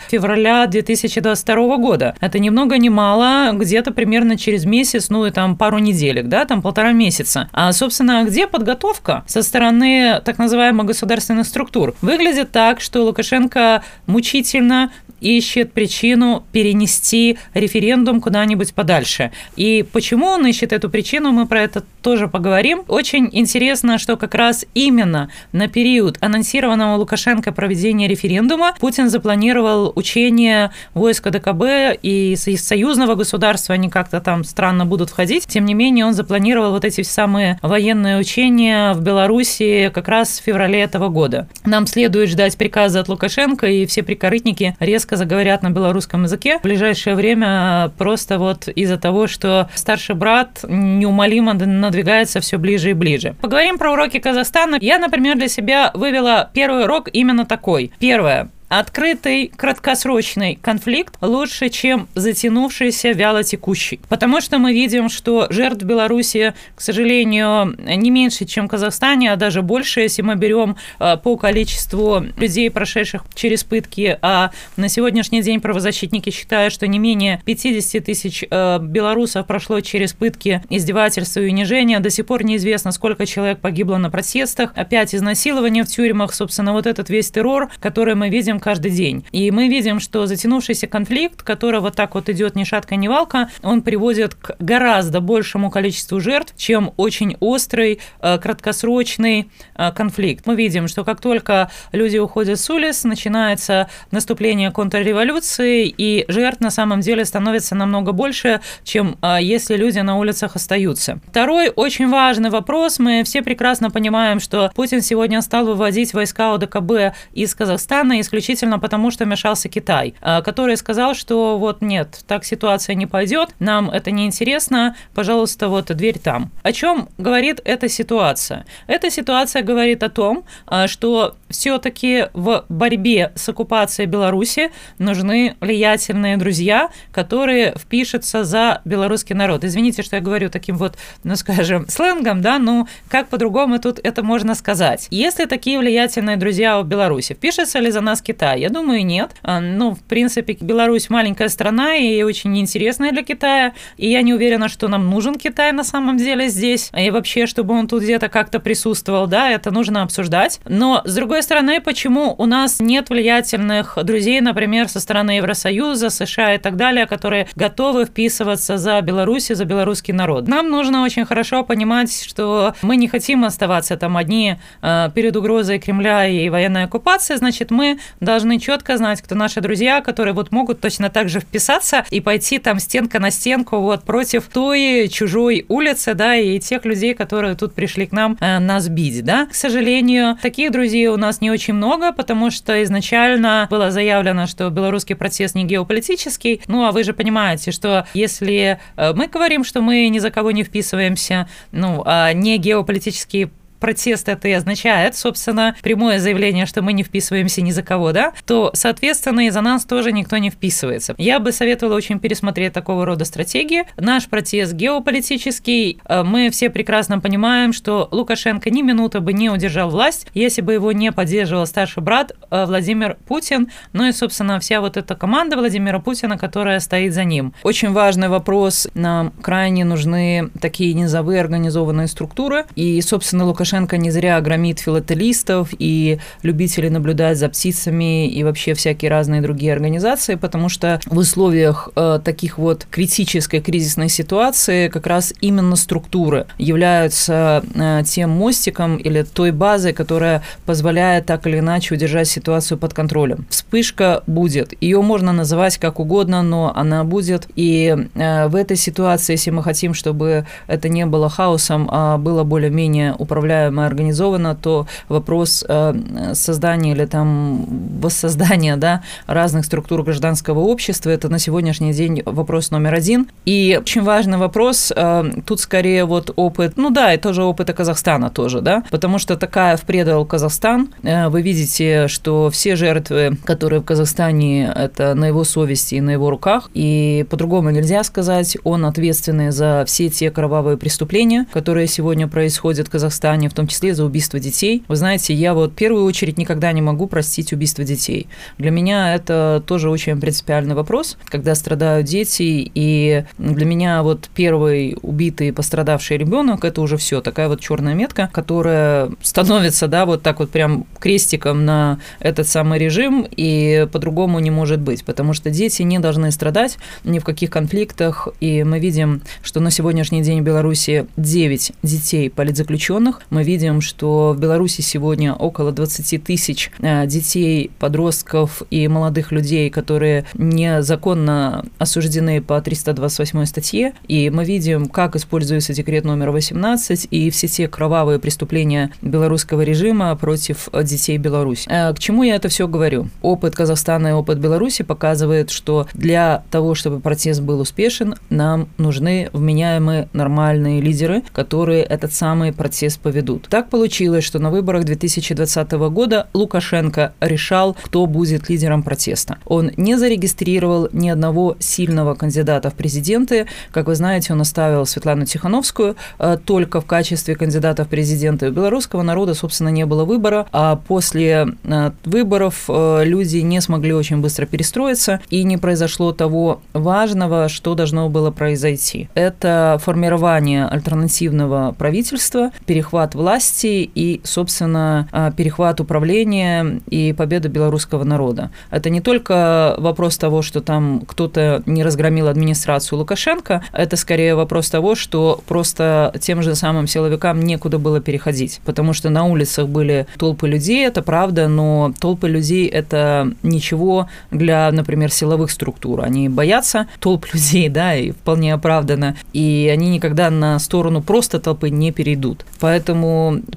февраля 0.09 0.67
2022 0.67 1.77
года. 1.77 2.15
Это 2.19 2.39
ни 2.39 2.49
много 2.49 2.77
ни 2.77 2.89
мало, 2.89 3.51
где-то 3.53 3.91
примерно 3.91 4.37
через 4.37 4.65
месяц, 4.65 5.09
ну 5.09 5.25
и 5.29 5.31
там 5.31 5.55
пару 5.55 5.79
неделек, 5.79 6.27
да, 6.27 6.45
там 6.45 6.61
полтора 6.61 6.91
месяца. 6.91 7.49
А, 7.53 7.71
собственно, 7.71 8.23
где 8.25 8.47
подготовка 8.47 9.23
со 9.27 9.41
стороны 9.41 10.21
так 10.25 10.37
называемых 10.37 10.85
государственных 10.87 11.47
структур? 11.47 11.95
Выглядит 12.01 12.51
так, 12.51 12.81
что 12.81 13.03
Лукашенко 13.03 13.83
мучительно 14.07 14.91
ищет 15.21 15.73
причину 15.73 16.43
перенести 16.51 17.37
референдум 17.53 18.21
куда-нибудь 18.21 18.73
подальше. 18.73 19.31
И 19.55 19.85
почему 19.91 20.27
он 20.27 20.45
ищет 20.47 20.73
эту 20.73 20.89
причину, 20.89 21.31
мы 21.31 21.45
про 21.45 21.61
это 21.61 21.83
тоже 22.01 22.27
поговорим. 22.27 22.83
Очень 22.87 23.29
интересно, 23.31 23.97
что 23.97 24.15
как 24.17 24.33
раз 24.33 24.65
именно 24.73 25.29
на 25.51 25.67
период 25.67 26.17
анонсированного 26.21 26.97
Лукашенко 26.97 27.51
проведения 27.51 28.07
референдума 28.07 28.73
Путин 28.79 29.09
запланировал 29.09 29.91
учение 29.95 30.71
войска 30.93 31.29
ДКБ 31.29 31.99
и 32.01 32.35
союзного 32.35 33.15
государства, 33.15 33.75
они 33.75 33.89
как-то 33.89 34.21
там 34.21 34.43
странно 34.43 34.85
будут 34.85 35.09
входить. 35.19 35.47
Тем 35.47 35.65
не 35.65 35.73
менее, 35.73 36.05
он 36.05 36.13
запланировал 36.13 36.71
вот 36.71 36.85
эти 36.85 37.01
самые 37.01 37.59
военные 37.61 38.17
учения 38.19 38.93
в 38.93 39.01
Беларуси 39.01 39.91
как 39.93 40.07
раз 40.07 40.39
в 40.39 40.43
феврале 40.43 40.79
этого 40.79 41.09
года. 41.09 41.49
Нам 41.65 41.87
следует 41.87 42.29
ждать 42.29 42.57
приказа 42.57 43.01
от 43.01 43.09
Лукашенко, 43.09 43.67
и 43.67 43.85
все 43.85 44.01
прикорытники 44.01 44.77
резко 44.79 45.17
заговорят 45.17 45.61
на 45.61 45.71
белорусском 45.71 46.23
языке 46.23 46.59
в 46.59 46.61
ближайшее 46.61 47.17
время 47.17 47.91
просто 47.97 48.39
вот 48.39 48.69
из-за 48.69 48.97
того, 48.97 49.27
что 49.27 49.69
старший 49.75 50.15
брат 50.15 50.61
неумолимо 50.63 51.53
надвигается 51.53 52.39
все 52.39 52.57
ближе 52.57 52.91
и 52.91 52.93
ближе. 52.93 53.35
Поговорим 53.41 53.77
про 53.77 53.91
уроки 53.91 54.19
Казахстана. 54.19 54.77
Я, 54.79 54.99
например, 54.99 55.35
для 55.35 55.49
себя 55.49 55.91
вывела 55.93 56.49
первый 56.53 56.85
урок 56.85 57.09
именно 57.11 57.45
такой. 57.45 57.91
Первое. 57.99 58.51
Открытый 58.69 59.51
краткосрочный 59.55 60.57
конфликт 60.61 61.15
лучше, 61.21 61.69
чем 61.69 62.07
затянувшийся 62.15 63.11
вяло 63.11 63.43
текущий. 63.43 63.99
Потому 64.07 64.41
что 64.41 64.59
мы 64.59 64.73
видим, 64.73 65.09
что 65.09 65.47
жертв 65.49 65.83
Беларуси, 65.83 66.53
к 66.75 66.81
сожалению, 66.81 67.75
не 67.77 68.11
меньше, 68.11 68.45
чем 68.45 68.67
в 68.67 68.69
Казахстане, 68.69 69.33
а 69.33 69.35
даже 69.35 69.61
больше, 69.61 70.01
если 70.01 70.21
мы 70.21 70.35
берем 70.35 70.77
э, 70.99 71.17
по 71.17 71.35
количеству 71.35 72.23
людей, 72.37 72.69
прошедших 72.69 73.25
через 73.33 73.63
пытки. 73.63 74.17
А 74.21 74.51
на 74.77 74.87
сегодняшний 74.87 75.41
день 75.41 75.59
правозащитники 75.59 76.29
считают, 76.29 76.71
что 76.71 76.87
не 76.87 76.99
менее 76.99 77.41
50 77.45 78.05
тысяч 78.05 78.43
э, 78.49 78.79
белорусов 78.79 79.47
прошло 79.47 79.81
через 79.81 80.13
пытки, 80.13 80.61
издевательства 80.69 81.39
и 81.39 81.49
унижения. 81.49 81.99
До 81.99 82.11
сих 82.11 82.27
пор 82.27 82.43
неизвестно, 82.43 82.91
сколько 82.91 83.25
человек 83.25 83.59
погибло 83.59 83.97
на 83.97 84.11
протестах. 84.11 84.71
Опять 84.75 85.15
изнасилования 85.15 85.83
в 85.83 85.87
тюрьмах. 85.87 86.33
Собственно, 86.33 86.73
вот 86.73 86.85
этот 86.85 87.09
весь 87.09 87.31
террор, 87.31 87.69
который 87.79 88.13
мы 88.13 88.29
видим 88.29 88.58
каждый 88.59 88.91
день. 88.91 89.25
И 89.31 89.51
мы 89.51 89.67
видим, 89.67 89.99
что 89.99 90.25
затянувшийся 90.25 90.87
конфликт, 90.87 91.43
который 91.43 91.79
вот 91.79 91.95
так 91.95 92.15
вот 92.15 92.29
идет 92.29 92.55
ни 92.55 92.63
шатка, 92.63 92.95
ни 92.95 93.07
валка, 93.07 93.49
он 93.63 93.81
приводит 93.81 94.35
к 94.35 94.55
гораздо 94.59 95.21
большему 95.21 95.71
количеству 95.71 96.19
жертв, 96.19 96.53
чем 96.57 96.93
очень 96.97 97.37
острый, 97.39 97.99
э, 98.21 98.37
краткосрочный 98.37 99.49
э, 99.75 99.91
конфликт. 99.91 100.45
Мы 100.45 100.55
видим, 100.55 100.87
что 100.87 101.03
как 101.03 101.21
только 101.21 101.71
люди 101.91 102.17
уходят 102.17 102.59
с 102.59 102.69
улиц, 102.69 103.03
начинается 103.03 103.89
наступление 104.11 104.71
контрреволюции, 104.71 105.93
и 105.95 106.25
жертв 106.27 106.61
на 106.61 106.69
самом 106.69 107.01
деле 107.01 107.25
становится 107.25 107.75
намного 107.75 108.11
больше, 108.11 108.61
чем 108.83 109.17
э, 109.21 109.37
если 109.41 109.75
люди 109.75 109.99
на 109.99 110.17
улицах 110.17 110.55
остаются. 110.55 111.19
Второй 111.27 111.69
очень 111.69 112.09
важный 112.09 112.49
вопрос. 112.49 112.99
Мы 112.99 113.23
все 113.23 113.41
прекрасно 113.41 113.89
понимаем, 113.89 114.39
что 114.39 114.71
Путин 114.75 115.01
сегодня 115.01 115.41
стал 115.41 115.65
выводить 115.65 116.13
войска 116.13 116.53
ОДКБ 116.53 117.15
из 117.33 117.55
Казахстана 117.55 118.19
исключительно 118.19 118.48
потому, 118.79 119.11
что 119.11 119.25
мешался 119.25 119.69
Китай, 119.69 120.13
который 120.21 120.77
сказал, 120.77 121.13
что 121.13 121.57
вот 121.57 121.81
нет, 121.81 122.23
так 122.27 122.45
ситуация 122.45 122.95
не 122.95 123.05
пойдет, 123.05 123.49
нам 123.59 123.89
это 123.89 124.11
не 124.11 124.25
интересно, 124.25 124.95
пожалуйста, 125.13 125.67
вот 125.67 125.85
дверь 125.85 126.19
там. 126.19 126.51
О 126.63 126.71
чем 126.71 127.09
говорит 127.17 127.61
эта 127.65 127.89
ситуация? 127.89 128.65
Эта 128.87 129.09
ситуация 129.09 129.61
говорит 129.61 130.03
о 130.03 130.09
том, 130.09 130.43
а, 130.65 130.87
что 130.87 131.35
все-таки 131.49 132.27
в 132.33 132.65
борьбе 132.69 133.31
с 133.35 133.49
оккупацией 133.49 134.07
Беларуси 134.07 134.71
нужны 134.97 135.55
влиятельные 135.59 136.37
друзья, 136.37 136.89
которые 137.11 137.73
впишутся 137.77 138.43
за 138.43 138.81
белорусский 138.85 139.35
народ. 139.35 139.63
Извините, 139.63 140.03
что 140.03 140.15
я 140.15 140.21
говорю 140.21 140.49
таким 140.49 140.77
вот, 140.77 140.97
ну 141.23 141.35
скажем, 141.35 141.87
сленгом, 141.87 142.41
да, 142.41 142.59
ну 142.59 142.87
как 143.09 143.29
по-другому 143.29 143.79
тут 143.79 143.99
это 144.03 144.23
можно 144.23 144.55
сказать? 144.55 145.07
Если 145.11 145.45
такие 145.45 145.79
влиятельные 145.79 146.37
друзья 146.37 146.79
в 146.81 146.87
Беларуси, 146.87 147.33
впишется 147.33 147.79
ли 147.79 147.91
за 147.91 148.01
нас 148.01 148.21
Китай? 148.21 148.38
Я 148.41 148.69
думаю, 148.69 149.05
нет. 149.05 149.31
А, 149.43 149.59
ну, 149.59 149.95
в 149.95 150.01
принципе, 150.03 150.57
Беларусь 150.59 151.09
маленькая 151.09 151.49
страна 151.49 151.95
и 151.95 152.21
очень 152.23 152.57
интересная 152.57 153.11
для 153.11 153.23
Китая, 153.23 153.73
и 153.97 154.09
я 154.09 154.21
не 154.21 154.33
уверена, 154.33 154.69
что 154.69 154.87
нам 154.87 155.09
нужен 155.09 155.35
Китай 155.35 155.71
на 155.71 155.83
самом 155.83 156.17
деле 156.17 156.49
здесь, 156.49 156.91
и 156.97 157.09
вообще, 157.11 157.45
чтобы 157.45 157.73
он 157.73 157.87
тут 157.87 158.03
где-то 158.03 158.29
как-то 158.29 158.59
присутствовал, 158.59 159.27
да, 159.27 159.49
это 159.49 159.71
нужно 159.71 160.03
обсуждать. 160.03 160.59
Но, 160.65 161.01
с 161.05 161.15
другой 161.15 161.43
стороны, 161.43 161.81
почему 161.81 162.35
у 162.37 162.45
нас 162.45 162.79
нет 162.79 163.09
влиятельных 163.09 163.97
друзей, 164.03 164.41
например, 164.41 164.87
со 164.87 164.99
стороны 164.99 165.31
Евросоюза, 165.31 166.09
США 166.09 166.55
и 166.55 166.57
так 166.57 166.75
далее, 166.75 167.05
которые 167.05 167.47
готовы 167.55 168.05
вписываться 168.05 168.77
за 168.77 169.01
Беларусь 169.01 169.51
и 169.51 169.55
за 169.55 169.65
белорусский 169.65 170.13
народ? 170.13 170.47
Нам 170.47 170.69
нужно 170.69 171.03
очень 171.03 171.25
хорошо 171.25 171.63
понимать, 171.63 172.23
что 172.23 172.73
мы 172.81 172.95
не 172.95 173.07
хотим 173.07 173.43
оставаться 173.45 173.97
там 173.97 174.17
одни 174.17 174.55
э, 174.81 175.09
перед 175.13 175.35
угрозой 175.35 175.79
Кремля 175.79 176.27
и 176.27 176.49
военной 176.49 176.85
оккупации, 176.85 177.35
значит, 177.35 177.71
мы 177.71 177.99
должны 178.29 178.59
четко 178.59 178.95
знать, 178.95 179.23
кто 179.23 179.33
наши 179.33 179.59
друзья, 179.59 180.01
которые 180.01 180.35
вот 180.35 180.51
могут 180.51 180.79
точно 180.79 181.09
так 181.09 181.29
же 181.29 181.39
вписаться 181.39 182.05
и 182.11 182.21
пойти 182.21 182.59
там 182.59 182.77
стенка 182.77 183.19
на 183.19 183.31
стенку 183.31 183.79
вот 183.79 184.03
против 184.03 184.45
той 184.53 185.07
чужой 185.07 185.65
улицы, 185.67 186.13
да, 186.13 186.35
и 186.35 186.59
тех 186.59 186.85
людей, 186.85 187.15
которые 187.15 187.55
тут 187.55 187.73
пришли 187.73 188.05
к 188.05 188.11
нам 188.11 188.37
э, 188.39 188.59
нас 188.59 188.87
бить, 188.87 189.25
да. 189.25 189.47
К 189.47 189.55
сожалению, 189.55 190.37
таких 190.43 190.71
друзей 190.71 191.07
у 191.07 191.17
нас 191.17 191.41
не 191.41 191.49
очень 191.49 191.73
много, 191.73 192.11
потому 192.11 192.51
что 192.51 192.83
изначально 192.83 193.67
было 193.71 193.89
заявлено, 193.89 194.45
что 194.45 194.69
белорусский 194.69 195.15
процесс 195.15 195.55
не 195.55 195.63
геополитический. 195.63 196.61
Ну, 196.67 196.85
а 196.85 196.91
вы 196.91 197.03
же 197.03 197.13
понимаете, 197.13 197.71
что 197.71 198.05
если 198.13 198.79
э, 198.95 199.13
мы 199.15 199.25
говорим, 199.25 199.63
что 199.63 199.81
мы 199.81 200.07
ни 200.09 200.19
за 200.19 200.29
кого 200.29 200.51
не 200.51 200.63
вписываемся, 200.63 201.49
ну, 201.71 202.03
а 202.05 202.31
не 202.33 202.59
геополитический 202.59 203.49
протест 203.79 204.29
это 204.29 204.47
и 204.47 204.51
означает, 204.51 205.15
собственно, 205.15 205.75
прямое 205.81 206.19
заявление, 206.19 206.65
что 206.65 206.81
мы 206.81 206.93
не 206.93 207.03
вписываемся 207.03 207.61
ни 207.61 207.71
за 207.71 207.83
кого, 207.83 208.11
да, 208.11 208.33
то, 208.45 208.71
соответственно, 208.73 209.47
и 209.47 209.49
за 209.49 209.61
нас 209.61 209.85
тоже 209.85 210.11
никто 210.11 210.37
не 210.37 210.49
вписывается. 210.49 211.15
Я 211.17 211.39
бы 211.39 211.51
советовала 211.51 211.95
очень 211.95 212.19
пересмотреть 212.19 212.73
такого 212.73 213.05
рода 213.05 213.25
стратегии. 213.25 213.85
Наш 213.97 214.27
протест 214.27 214.73
геополитический. 214.73 215.99
Э, 216.05 216.23
мы 216.23 216.49
все 216.49 216.69
прекрасно 216.69 217.19
понимаем, 217.19 217.73
что 217.73 218.07
Лукашенко 218.11 218.69
ни 218.69 218.81
минуты 218.81 219.19
бы 219.19 219.33
не 219.33 219.49
удержал 219.49 219.89
власть, 219.89 220.27
если 220.33 220.61
бы 220.61 220.73
его 220.73 220.91
не 220.91 221.11
поддерживал 221.11 221.65
старший 221.65 222.03
брат 222.03 222.33
э, 222.51 222.65
Владимир 222.65 223.17
Путин, 223.27 223.69
ну 223.93 224.05
и, 224.05 224.11
собственно, 224.11 224.59
вся 224.59 224.81
вот 224.81 224.97
эта 224.97 225.15
команда 225.15 225.57
Владимира 225.57 225.99
Путина, 225.99 226.37
которая 226.37 226.79
стоит 226.79 227.13
за 227.13 227.23
ним. 227.23 227.53
Очень 227.63 227.91
важный 227.91 228.29
вопрос. 228.29 228.87
Нам 228.93 229.31
крайне 229.41 229.85
нужны 229.85 230.49
такие 230.61 230.93
низовые 230.93 231.41
организованные 231.41 232.07
структуры. 232.07 232.65
И, 232.75 233.01
собственно, 233.01 233.45
Лукашенко 233.45 233.68
Лукашенко 233.69 233.97
не 233.97 234.09
зря 234.09 234.41
громит 234.41 234.79
филателистов 234.79 235.69
и 235.77 236.17
любителей 236.41 236.89
наблюдать 236.89 237.37
за 237.37 237.49
птицами 237.49 238.27
и 238.27 238.43
вообще 238.43 238.73
всякие 238.73 239.11
разные 239.11 239.41
другие 239.41 239.73
организации, 239.73 240.35
потому 240.35 240.69
что 240.69 240.99
в 241.05 241.17
условиях 241.17 241.89
э, 241.95 242.19
таких 242.23 242.57
вот 242.57 242.87
критической 242.89 243.61
кризисной 243.61 244.09
ситуации 244.09 244.87
как 244.87 245.05
раз 245.05 245.35
именно 245.39 245.75
структуры 245.75 246.47
являются 246.57 247.63
э, 247.75 248.01
тем 248.07 248.31
мостиком 248.31 248.97
или 248.97 249.21
той 249.21 249.51
базой, 249.51 249.93
которая 249.93 250.41
позволяет 250.65 251.27
так 251.27 251.45
или 251.45 251.59
иначе 251.59 251.93
удержать 251.93 252.27
ситуацию 252.27 252.79
под 252.79 252.95
контролем. 252.95 253.45
Вспышка 253.49 254.23
будет. 254.25 254.73
Ее 254.81 255.03
можно 255.03 255.31
называть 255.31 255.77
как 255.77 255.99
угодно, 255.99 256.41
но 256.41 256.73
она 256.75 257.03
будет. 257.03 257.47
И 257.55 257.95
э, 258.15 258.47
в 258.47 258.55
этой 258.55 258.77
ситуации, 258.77 259.33
если 259.33 259.51
мы 259.51 259.61
хотим, 259.61 259.93
чтобы 259.93 260.47
это 260.65 260.89
не 260.89 261.05
было 261.05 261.29
хаосом, 261.29 261.87
а 261.91 262.17
было 262.17 262.43
более-менее 262.43 263.13
управляемо 263.13 263.58
управляемо, 263.59 263.85
организовано, 263.85 264.55
то 264.55 264.87
вопрос 265.09 265.65
э, 265.67 266.33
создания 266.33 266.91
или 266.91 267.05
там 267.05 267.65
воссоздания 268.01 268.77
да, 268.77 269.01
разных 269.27 269.65
структур 269.65 270.03
гражданского 270.03 270.59
общества– 270.59 271.09
это 271.11 271.29
на 271.29 271.39
сегодняшний 271.39 271.93
день 271.93 272.21
вопрос 272.25 272.71
номер 272.71 272.93
один. 272.93 273.27
И 273.45 273.77
очень 273.81 274.03
важный 274.03 274.37
вопрос, 274.37 274.93
э, 274.95 275.23
тут 275.45 275.59
скорее 275.59 276.05
вот 276.05 276.31
опыт, 276.35 276.73
ну 276.77 276.89
да, 276.89 277.13
и 277.13 277.17
тоже 277.17 277.43
опыта 277.43 277.73
Казахстана 277.73 278.29
тоже, 278.29 278.61
да, 278.61 278.83
потому 278.91 279.19
что 279.19 279.35
такая 279.35 279.75
в 279.77 279.81
предал 279.81 280.25
Казахстан, 280.25 280.89
э, 281.03 281.29
вы 281.29 281.41
видите, 281.41 282.07
что 282.07 282.49
все 282.49 282.75
жертвы, 282.75 283.37
которые 283.45 283.79
в 283.79 283.85
Казахстане, 283.85 284.73
это 284.75 285.15
на 285.15 285.27
его 285.27 285.43
совести 285.43 285.95
и 285.95 286.01
на 286.01 286.11
его 286.11 286.29
руках, 286.29 286.69
и 286.73 287.25
по-другому 287.29 287.71
нельзя 287.71 288.03
сказать, 288.03 288.57
он 288.63 288.85
ответственный 288.85 289.51
за 289.51 289.83
все 289.85 290.09
те 290.09 290.31
кровавые 290.31 290.77
преступления, 290.77 291.45
которые 291.53 291.87
сегодня 291.87 292.27
происходят 292.27 292.87
в 292.87 292.91
Казахстане, 292.91 293.48
в 293.49 293.53
том 293.53 293.67
числе 293.67 293.93
за 293.93 294.05
убийство 294.05 294.39
детей. 294.39 294.83
Вы 294.87 294.95
знаете, 294.95 295.33
я 295.33 295.53
вот 295.53 295.71
в 295.71 295.75
первую 295.75 296.05
очередь 296.05 296.37
никогда 296.37 296.71
не 296.71 296.81
могу 296.81 297.07
простить 297.07 297.53
убийство 297.53 297.83
детей. 297.83 298.27
Для 298.57 298.71
меня 298.71 299.15
это 299.15 299.63
тоже 299.65 299.89
очень 299.89 300.19
принципиальный 300.19 300.75
вопрос, 300.75 301.17
когда 301.25 301.55
страдают 301.55 302.07
дети, 302.07 302.71
и 302.73 303.23
для 303.37 303.65
меня 303.65 304.03
вот 304.03 304.29
первый 304.33 304.97
убитый 305.01 305.51
пострадавший 305.53 306.17
ребенок 306.17 306.63
это 306.63 306.81
уже 306.81 306.97
все 306.97 307.21
такая 307.21 307.47
вот 307.47 307.59
черная 307.59 307.93
метка, 307.93 308.29
которая 308.31 309.09
становится, 309.21 309.87
да, 309.87 310.05
вот 310.05 310.21
так 310.21 310.39
вот 310.39 310.51
прям 310.51 310.85
крестиком 310.99 311.65
на 311.65 311.99
этот 312.19 312.47
самый 312.47 312.79
режим, 312.79 313.27
и 313.29 313.87
по-другому 313.91 314.39
не 314.39 314.51
может 314.51 314.79
быть, 314.79 315.03
потому 315.03 315.33
что 315.33 315.49
дети 315.49 315.81
не 315.81 315.99
должны 315.99 316.31
страдать 316.31 316.77
ни 317.03 317.19
в 317.19 317.23
каких 317.23 317.49
конфликтах, 317.49 318.27
и 318.39 318.63
мы 318.63 318.79
видим, 318.79 319.21
что 319.41 319.59
на 319.59 319.71
сегодняшний 319.71 320.21
день 320.21 320.41
в 320.41 320.43
Беларуси 320.43 321.07
9 321.17 321.73
детей 321.83 322.29
политзаключенных, 322.29 323.21
мы 323.29 323.38
мы 323.39 323.45
видим, 323.45 323.79
что 323.79 324.33
в 324.35 324.37
Беларуси 324.37 324.81
сегодня 324.81 325.33
около 325.33 325.71
20 325.71 326.21
тысяч 326.21 326.71
э, 326.79 327.07
детей, 327.07 327.71
подростков 327.79 328.63
и 328.69 328.85
молодых 328.89 329.31
людей, 329.31 329.69
которые 329.69 330.25
незаконно 330.33 331.65
осуждены 331.77 332.41
по 332.41 332.59
328 332.59 333.45
статье. 333.45 333.93
И 334.09 334.29
мы 334.29 334.43
видим, 334.43 334.87
как 334.87 335.15
используется 335.15 335.73
декрет 335.73 336.03
номер 336.03 336.31
18 336.31 337.07
и 337.11 337.29
все 337.29 337.47
те 337.47 337.69
кровавые 337.69 338.19
преступления 338.19 338.91
белорусского 339.01 339.61
режима 339.61 340.13
против 340.17 340.67
детей 340.83 341.17
Беларуси. 341.17 341.69
Э, 341.69 341.93
к 341.93 341.99
чему 341.99 342.23
я 342.23 342.35
это 342.35 342.49
все 342.49 342.67
говорю? 342.67 343.07
Опыт 343.21 343.55
Казахстана 343.55 344.09
и 344.09 344.11
опыт 344.11 344.37
Беларуси 344.39 344.83
показывает, 344.83 345.49
что 345.49 345.87
для 345.93 346.43
того, 346.51 346.75
чтобы 346.75 346.99
протест 346.99 347.39
был 347.39 347.61
успешен, 347.61 348.15
нам 348.29 348.67
нужны 348.77 349.29
вменяемые 349.31 350.09
нормальные 350.11 350.81
лидеры, 350.81 351.23
которые 351.31 351.83
этот 351.83 352.11
самый 352.11 352.51
протест 352.51 352.99
поведут 352.99 353.28
передадут. 353.29 353.47
Так 353.49 353.69
получилось, 353.69 354.23
что 354.23 354.39
на 354.39 354.49
выборах 354.49 354.83
2020 354.85 355.71
года 355.71 356.27
Лукашенко 356.33 357.13
решал, 357.19 357.75
кто 357.81 358.05
будет 358.05 358.49
лидером 358.49 358.83
протеста. 358.83 359.37
Он 359.45 359.71
не 359.77 359.97
зарегистрировал 359.97 360.89
ни 360.93 361.09
одного 361.09 361.55
сильного 361.59 362.15
кандидата 362.15 362.69
в 362.69 362.73
президенты. 362.73 363.47
Как 363.71 363.87
вы 363.87 363.95
знаете, 363.95 364.33
он 364.33 364.41
оставил 364.41 364.85
Светлану 364.85 365.25
Тихановскую 365.25 365.95
э, 366.19 366.37
только 366.43 366.81
в 366.81 366.85
качестве 366.85 367.35
кандидата 367.35 367.83
в 367.83 367.87
президенты. 367.87 368.49
У 368.49 368.51
белорусского 368.51 369.03
народа, 369.03 369.33
собственно, 369.33 369.69
не 369.69 369.85
было 369.85 370.05
выбора, 370.05 370.45
а 370.51 370.75
после 370.75 371.47
э, 371.63 371.91
выборов 372.05 372.65
э, 372.67 373.03
люди 373.05 373.37
не 373.37 373.61
смогли 373.61 373.93
очень 373.93 374.21
быстро 374.21 374.45
перестроиться, 374.45 375.19
и 375.29 375.43
не 375.43 375.57
произошло 375.57 376.11
того 376.11 376.61
важного, 376.73 377.49
что 377.49 377.75
должно 377.75 378.09
было 378.09 378.31
произойти. 378.31 379.09
Это 379.15 379.77
формирование 379.83 380.65
альтернативного 380.65 381.75
правительства, 381.77 382.51
перехват 382.65 383.15
власти 383.19 383.89
и, 383.93 384.21
собственно, 384.23 385.07
перехват 385.35 385.79
управления 385.81 386.81
и 386.89 387.13
победа 387.13 387.49
белорусского 387.49 388.03
народа. 388.03 388.49
Это 388.71 388.89
не 388.89 389.01
только 389.01 389.75
вопрос 389.77 390.17
того, 390.17 390.41
что 390.41 390.61
там 390.61 391.01
кто-то 391.05 391.61
не 391.65 391.83
разгромил 391.83 392.27
администрацию 392.27 392.97
Лукашенко, 392.97 393.63
это 393.73 393.97
скорее 393.97 394.35
вопрос 394.35 394.69
того, 394.69 394.95
что 394.95 395.41
просто 395.47 396.13
тем 396.21 396.41
же 396.41 396.55
самым 396.55 396.87
силовикам 396.87 397.41
некуда 397.41 397.77
было 397.77 397.99
переходить, 397.99 398.61
потому 398.65 398.93
что 398.93 399.09
на 399.09 399.25
улицах 399.25 399.67
были 399.67 400.07
толпы 400.17 400.47
людей, 400.47 400.87
это 400.87 401.01
правда, 401.01 401.47
но 401.47 401.93
толпы 401.99 402.29
людей– 402.29 402.67
это 402.67 403.33
ничего 403.43 404.07
для, 404.31 404.71
например, 404.71 405.11
силовых 405.11 405.51
структур. 405.51 406.01
Они 406.01 406.29
боятся 406.29 406.87
толп 406.99 407.25
людей, 407.33 407.67
да, 407.69 407.95
и 407.95 408.11
вполне 408.11 408.53
оправданно, 408.53 409.15
и 409.33 409.69
они 409.73 409.89
никогда 409.89 410.29
на 410.29 410.57
сторону 410.59 411.01
просто 411.01 411.39
толпы 411.39 411.69
не 411.69 411.91
перейдут. 411.91 412.45
Поэтому 412.59 412.98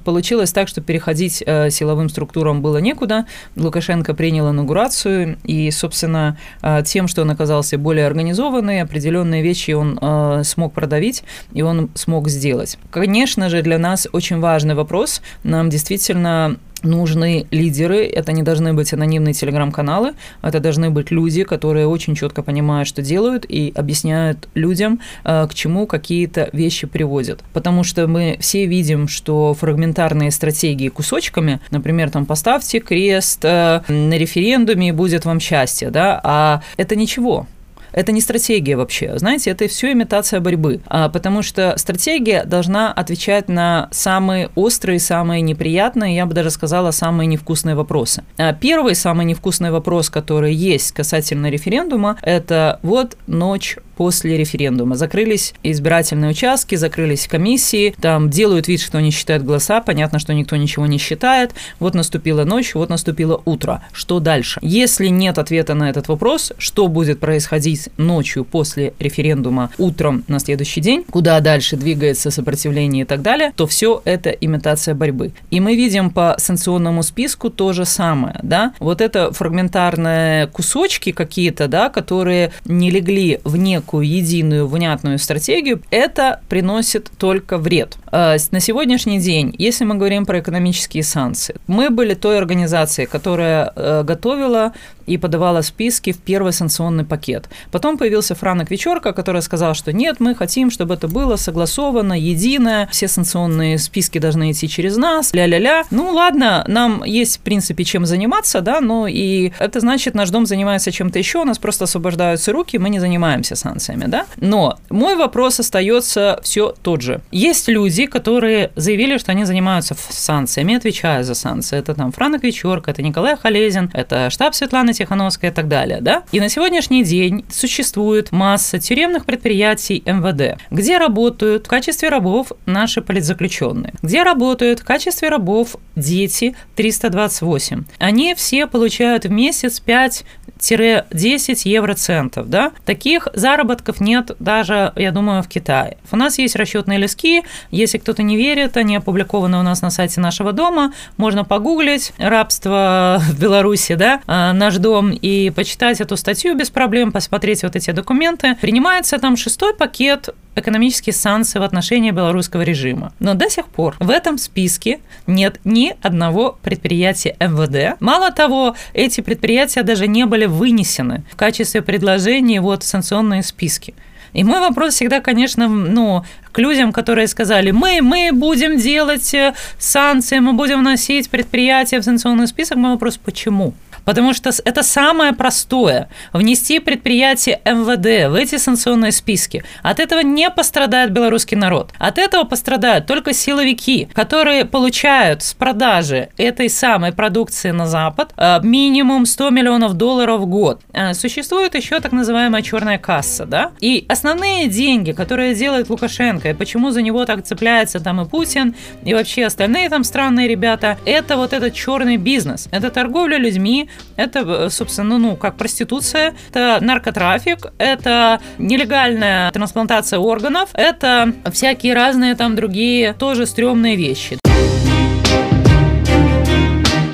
получилось 0.03 0.51
так, 0.51 0.67
что 0.67 0.81
переходить 0.81 1.43
э, 1.45 1.69
силовым 1.69 2.09
структурам 2.09 2.61
было 2.61 2.77
некуда. 2.77 3.25
Лукашенко 3.55 4.13
принял 4.13 4.49
инаугурацию, 4.49 5.37
и, 5.43 5.71
собственно, 5.71 6.37
э, 6.61 6.83
тем, 6.85 7.07
что 7.07 7.21
он 7.21 7.31
оказался 7.31 7.77
более 7.77 8.05
организованный, 8.07 8.81
определенные 8.81 9.41
вещи 9.41 9.71
он 9.71 9.97
э, 10.01 10.41
смог 10.43 10.73
продавить, 10.73 11.23
и 11.53 11.61
он 11.61 11.89
смог 11.95 12.29
сделать. 12.29 12.77
Конечно 12.91 13.49
же, 13.49 13.61
для 13.61 13.77
нас 13.77 14.07
очень 14.11 14.39
важный 14.39 14.75
вопрос. 14.75 15.21
Нам 15.43 15.69
действительно 15.69 16.57
нужны 16.83 17.47
лидеры, 17.51 18.05
это 18.05 18.31
не 18.31 18.43
должны 18.43 18.73
быть 18.73 18.93
анонимные 18.93 19.33
телеграм-каналы, 19.33 20.13
это 20.41 20.59
должны 20.59 20.89
быть 20.89 21.11
люди, 21.11 21.43
которые 21.43 21.87
очень 21.87 22.15
четко 22.15 22.43
понимают, 22.43 22.87
что 22.87 23.01
делают, 23.01 23.45
и 23.47 23.71
объясняют 23.75 24.47
людям, 24.53 24.99
э, 25.23 25.47
к 25.49 25.53
чему 25.53 25.87
какие-то 25.87 26.49
вещи 26.53 26.87
приводят. 26.87 27.43
Потому 27.53 27.83
что 27.83 28.07
мы 28.07 28.37
все 28.39 28.65
видим, 28.65 29.07
что 29.07 29.53
фрагментарные 29.53 30.31
стратегии 30.31 30.89
кусочками, 30.89 31.59
например, 31.71 32.09
там 32.09 32.25
поставьте 32.25 32.79
крест 32.79 33.43
э, 33.43 33.81
на 33.87 34.17
референдуме 34.17 34.89
и 34.89 34.91
будет 34.91 35.25
вам 35.25 35.39
счастье, 35.39 35.89
да, 35.89 36.19
а 36.23 36.61
это 36.77 36.95
ничего. 36.95 37.47
Это 37.93 38.11
не 38.11 38.21
стратегия 38.21 38.75
вообще. 38.75 39.17
Знаете, 39.17 39.51
это 39.51 39.67
все 39.67 39.91
имитация 39.91 40.39
борьбы. 40.39 40.81
А, 40.87 41.09
потому 41.09 41.41
что 41.41 41.75
стратегия 41.77 42.43
должна 42.43 42.91
отвечать 42.91 43.47
на 43.47 43.87
самые 43.91 44.49
острые, 44.55 44.99
самые 44.99 45.41
неприятные, 45.41 46.15
я 46.15 46.25
бы 46.25 46.33
даже 46.33 46.49
сказала, 46.49 46.91
самые 46.91 47.27
невкусные 47.27 47.75
вопросы. 47.75 48.23
А 48.37 48.53
первый 48.53 48.95
самый 48.95 49.25
невкусный 49.25 49.71
вопрос, 49.71 50.09
который 50.09 50.53
есть 50.53 50.91
касательно 50.91 51.49
референдума, 51.49 52.17
это 52.21 52.79
вот 52.81 53.17
ночь 53.27 53.77
после 53.95 54.37
референдума. 54.37 54.95
Закрылись 54.95 55.53
избирательные 55.63 56.31
участки, 56.31 56.75
закрылись 56.75 57.27
комиссии, 57.27 57.95
там 57.99 58.29
делают 58.29 58.67
вид, 58.67 58.81
что 58.81 58.97
они 58.97 59.11
считают 59.11 59.43
голоса, 59.43 59.81
понятно, 59.81 60.19
что 60.19 60.33
никто 60.33 60.55
ничего 60.55 60.85
не 60.85 60.97
считает. 60.97 61.51
Вот 61.79 61.95
наступила 61.95 62.43
ночь, 62.43 62.75
вот 62.75 62.89
наступило 62.89 63.41
утро. 63.45 63.81
Что 63.91 64.19
дальше? 64.19 64.59
Если 64.61 65.07
нет 65.07 65.37
ответа 65.37 65.73
на 65.73 65.89
этот 65.89 66.07
вопрос, 66.07 66.53
что 66.57 66.87
будет 66.87 67.19
происходить 67.19 67.89
ночью 67.97 68.45
после 68.45 68.93
референдума, 68.99 69.69
утром 69.77 70.23
на 70.27 70.39
следующий 70.39 70.81
день, 70.81 71.03
куда 71.09 71.39
дальше 71.39 71.75
двигается 71.75 72.31
сопротивление 72.31 73.03
и 73.03 73.05
так 73.05 73.21
далее, 73.21 73.53
то 73.55 73.67
все 73.67 74.01
это 74.05 74.29
имитация 74.29 74.95
борьбы. 74.95 75.33
И 75.51 75.59
мы 75.59 75.75
видим 75.75 76.09
по 76.09 76.35
санкционному 76.37 77.03
списку 77.03 77.49
то 77.49 77.73
же 77.73 77.85
самое, 77.85 78.39
да, 78.41 78.73
вот 78.79 79.01
это 79.01 79.31
фрагментарные 79.31 80.47
кусочки 80.47 81.11
какие-то, 81.11 81.67
да, 81.67 81.89
которые 81.89 82.51
не 82.65 82.89
легли 82.89 83.39
вне 83.43 83.81
некую 83.83 84.07
единую, 84.07 84.67
внятную 84.67 85.19
стратегию, 85.19 85.81
это 85.91 86.39
приносит 86.49 87.11
только 87.17 87.57
вред. 87.57 87.97
А, 88.11 88.37
на 88.51 88.59
сегодняшний 88.59 89.19
день, 89.19 89.53
если 89.57 89.85
мы 89.85 89.95
говорим 89.95 90.25
про 90.25 90.39
экономические 90.39 91.03
санкции, 91.03 91.55
мы 91.67 91.89
были 91.89 92.13
той 92.13 92.37
организацией, 92.37 93.07
которая 93.07 93.73
э, 93.75 94.03
готовила 94.03 94.73
и 95.05 95.17
подавала 95.17 95.61
списки 95.61 96.11
в 96.11 96.19
первый 96.19 96.53
санкционный 96.53 97.03
пакет. 97.03 97.49
Потом 97.71 97.97
появился 97.97 98.35
Франок 98.35 98.71
Вечерка, 98.71 99.11
который 99.13 99.41
сказал, 99.41 99.73
что 99.73 99.91
нет, 99.91 100.19
мы 100.19 100.35
хотим, 100.35 100.71
чтобы 100.71 100.93
это 100.93 101.07
было 101.07 101.35
согласовано, 101.35 102.13
единое, 102.13 102.87
все 102.91 103.07
санкционные 103.07 103.77
списки 103.77 104.19
должны 104.19 104.51
идти 104.51 104.69
через 104.69 104.95
нас, 104.95 105.33
ля-ля-ля. 105.33 105.83
Ну 105.91 106.11
ладно, 106.11 106.63
нам 106.67 107.03
есть, 107.03 107.37
в 107.37 107.39
принципе, 107.41 107.83
чем 107.83 108.05
заниматься, 108.05 108.61
да, 108.61 108.79
но 108.79 109.07
и 109.07 109.51
это 109.59 109.79
значит, 109.79 110.15
наш 110.15 110.29
дом 110.29 110.45
занимается 110.45 110.91
чем-то 110.91 111.19
еще, 111.19 111.39
у 111.39 111.45
нас 111.45 111.57
просто 111.57 111.83
освобождаются 111.83 112.51
руки, 112.51 112.77
мы 112.77 112.89
не 112.89 112.99
занимаемся 112.99 113.55
санкциями, 113.55 113.72
да. 114.07 114.25
Но 114.37 114.77
мой 114.89 115.15
вопрос 115.15 115.59
остается 115.59 116.39
все 116.43 116.73
тот 116.81 117.01
же. 117.01 117.21
Есть 117.31 117.67
люди, 117.67 118.05
которые 118.05 118.71
заявили, 118.75 119.17
что 119.17 119.31
они 119.31 119.45
занимаются 119.45 119.95
санкциями, 120.09 120.75
отвечая 120.75 121.23
за 121.23 121.33
санкции. 121.33 121.77
Это 121.77 121.93
там 121.95 122.11
Франок 122.11 122.43
Вечерка, 122.43 122.91
это 122.91 123.01
Николай 123.01 123.35
Халезин, 123.37 123.89
это 123.93 124.29
штаб 124.29 124.53
Светланы 124.53 124.83
Анна 124.83 124.93
Тихановская 124.93 125.49
и 125.51 125.53
так 125.53 125.69
далее, 125.69 126.01
да? 126.01 126.23
И 126.33 126.41
на 126.41 126.49
сегодняшний 126.49 127.03
день 127.03 127.45
существует 127.49 128.33
масса 128.33 128.79
тюремных 128.79 129.25
предприятий 129.25 130.03
МВД, 130.05 130.59
где 130.71 130.97
работают 130.97 131.65
в 131.65 131.69
качестве 131.69 132.09
рабов 132.09 132.51
наши 132.65 133.01
политзаключенные, 133.01 133.93
где 134.01 134.23
работают 134.23 134.81
в 134.81 134.83
качестве 134.83 135.29
рабов 135.29 135.77
дети 135.95 136.55
328. 136.75 137.83
Они 137.97 138.35
все 138.35 138.67
получают 138.67 139.23
в 139.23 139.31
месяц 139.31 139.79
5 139.79 140.25
10 140.63 141.65
евроцентов, 141.65 142.49
да? 142.49 142.71
Таких 142.85 143.27
заработков 143.33 143.99
нет 143.99 144.31
даже, 144.39 144.93
я 144.95 145.11
думаю, 145.11 145.43
в 145.43 145.47
Китае. 145.47 145.97
У 146.11 146.15
нас 146.15 146.37
есть 146.37 146.55
расчетные 146.55 146.99
лески, 146.99 147.43
если 147.71 147.97
кто-то 147.97 148.23
не 148.23 148.37
верит, 148.37 148.77
они 148.77 148.95
опубликованы 148.95 149.57
у 149.57 149.61
нас 149.61 149.81
на 149.81 149.89
сайте 149.89 150.21
нашего 150.21 150.53
дома, 150.53 150.93
можно 151.17 151.43
погуглить 151.43 152.13
рабство 152.17 153.17
в 153.19 153.39
Беларуси, 153.39 153.95
да, 153.95 154.21
а, 154.27 154.53
наш 154.53 154.77
дом, 154.77 155.11
и 155.11 155.49
почитать 155.49 156.01
эту 156.01 156.17
статью 156.17 156.55
без 156.55 156.69
проблем, 156.69 157.11
посмотреть 157.11 157.63
вот 157.63 157.75
эти 157.75 157.91
документы. 157.91 158.55
Принимается 158.61 159.19
там 159.19 159.35
шестой 159.37 159.73
пакет 159.73 160.29
экономические 160.55 161.13
санкции 161.13 161.59
в 161.59 161.63
отношении 161.63 162.11
белорусского 162.11 162.61
режима. 162.61 163.13
Но 163.19 163.33
до 163.33 163.49
сих 163.49 163.67
пор 163.67 163.95
в 163.99 164.09
этом 164.09 164.37
списке 164.37 164.99
нет 165.27 165.59
ни 165.63 165.95
одного 166.01 166.57
предприятия 166.61 167.35
МВД. 167.39 167.99
Мало 167.99 168.31
того, 168.31 168.75
эти 168.93 169.21
предприятия 169.21 169.83
даже 169.83 170.07
не 170.07 170.25
были 170.25 170.45
вынесены 170.45 171.23
в 171.31 171.35
качестве 171.35 171.81
предложений 171.81 172.59
вот 172.59 172.83
в 172.83 172.87
санкционные 172.87 173.43
списки. 173.43 173.93
И 174.33 174.43
мой 174.43 174.59
вопрос 174.59 174.95
всегда, 174.95 175.19
конечно, 175.19 175.67
ну, 175.67 176.23
к 176.51 176.59
людям, 176.59 176.91
которые 176.91 177.27
сказали, 177.27 177.71
мы, 177.71 178.01
мы 178.01 178.31
будем 178.31 178.77
делать 178.77 179.33
э, 179.33 179.53
санкции, 179.79 180.39
мы 180.39 180.53
будем 180.53 180.79
вносить 180.79 181.29
предприятия 181.29 181.99
в 181.99 182.03
санкционный 182.03 182.47
список. 182.47 182.77
Мой 182.77 182.91
вопрос, 182.91 183.17
почему? 183.17 183.73
Потому 184.05 184.33
что 184.33 184.51
это 184.65 184.83
самое 184.83 185.33
простое– 185.33 186.09
внести 186.33 186.79
предприятие 186.79 187.61
МВД 187.65 188.31
в 188.31 188.35
эти 188.35 188.57
санкционные 188.57 189.11
списки. 189.11 189.63
От 189.81 189.99
этого 189.99 190.19
не 190.19 190.49
пострадает 190.49 191.11
белорусский 191.11 191.57
народ. 191.57 191.91
От 191.99 192.17
этого 192.17 192.43
пострадают 192.43 193.05
только 193.05 193.33
силовики, 193.33 194.09
которые 194.13 194.65
получают 194.65 195.41
с 195.41 195.53
продажи 195.53 196.29
этой 196.37 196.69
самой 196.69 197.13
продукции 197.13 197.71
на 197.71 197.87
Запад 197.87 198.33
э, 198.37 198.59
минимум 198.63 199.25
100 199.25 199.49
миллионов 199.51 199.93
долларов 199.93 200.41
в 200.41 200.45
год. 200.45 200.81
Э, 200.93 201.13
существует 201.13 201.75
еще 201.75 201.99
так 201.99 202.11
называемая 202.11 202.61
черная 202.61 202.97
касса, 202.97 203.45
да? 203.45 203.71
И 203.79 204.05
основные 204.23 204.69
деньги, 204.69 205.11
которые 205.11 205.53
делает 205.53 205.89
Лукашенко, 205.89 206.49
и 206.49 206.53
почему 206.53 206.91
за 206.91 207.01
него 207.01 207.25
так 207.25 207.43
цепляется 207.43 207.99
там 207.99 208.21
и 208.21 208.25
Путин, 208.25 208.73
и 209.03 209.13
вообще 209.13 209.45
остальные 209.45 209.89
там 209.89 210.05
странные 210.05 210.47
ребята, 210.47 210.97
это 211.05 211.35
вот 211.35 211.51
этот 211.51 211.73
черный 211.73 212.15
бизнес. 212.15 212.69
Это 212.71 212.89
торговля 212.89 213.37
людьми, 213.37 213.89
это, 214.15 214.69
собственно, 214.69 215.17
ну, 215.17 215.35
как 215.35 215.57
проституция, 215.57 216.35
это 216.49 216.77
наркотрафик, 216.79 217.73
это 217.77 218.39
нелегальная 218.57 219.51
трансплантация 219.51 220.19
органов, 220.19 220.69
это 220.73 221.33
всякие 221.51 221.93
разные 221.93 222.35
там 222.35 222.55
другие 222.55 223.13
тоже 223.19 223.45
стрёмные 223.45 223.97
вещи. 223.97 224.37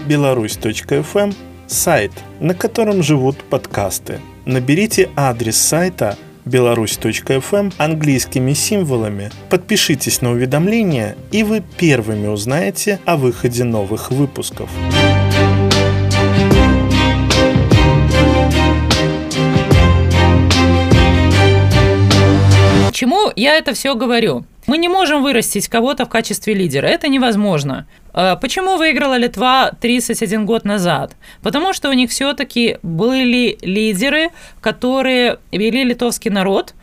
Беларусь.фм– 0.08 1.32
сайт, 1.68 2.12
на 2.40 2.54
котором 2.54 3.02
живут 3.02 3.38
подкасты. 3.38 4.20
Наберите 4.46 5.10
адрес 5.16 5.58
сайта– 5.58 6.16
беларусь.фм 6.46 7.72
английскими 7.78 8.54
символами. 8.54 9.32
Подпишитесь 9.50 10.22
на 10.22 10.32
уведомления, 10.32 11.16
и 11.32 11.44
вы 11.44 11.64
первыми 11.78 12.28
узнаете 12.28 13.00
о 13.06 13.18
выходе 13.18 13.64
новых 13.64 14.12
выпусков. 14.12 14.70
Чему 22.92 23.32
я 23.38 23.56
это 23.56 23.74
все 23.74 23.96
говорю? 23.96 24.44
Мы 24.70 24.78
не 24.78 24.88
можем 24.88 25.24
вырастить 25.24 25.68
кого-то 25.68 26.06
в 26.06 26.10
качестве 26.10 26.54
лидера. 26.54 26.86
Это 26.86 27.08
невозможно. 27.08 27.88
А 28.14 28.36
почему 28.36 28.78
выиграла 28.78 29.18
Литва 29.18 29.72
31 29.82 30.46
год 30.46 30.64
назад? 30.64 31.16
Потому 31.42 31.74
что 31.74 31.90
у 31.90 31.94
них 31.94 32.12
все-таки 32.12 32.78
были 32.84 33.58
лидеры, 33.64 34.30
которые 34.62 35.40
вели 35.52 35.84
литовский 35.84 36.30
народ, 36.30 36.76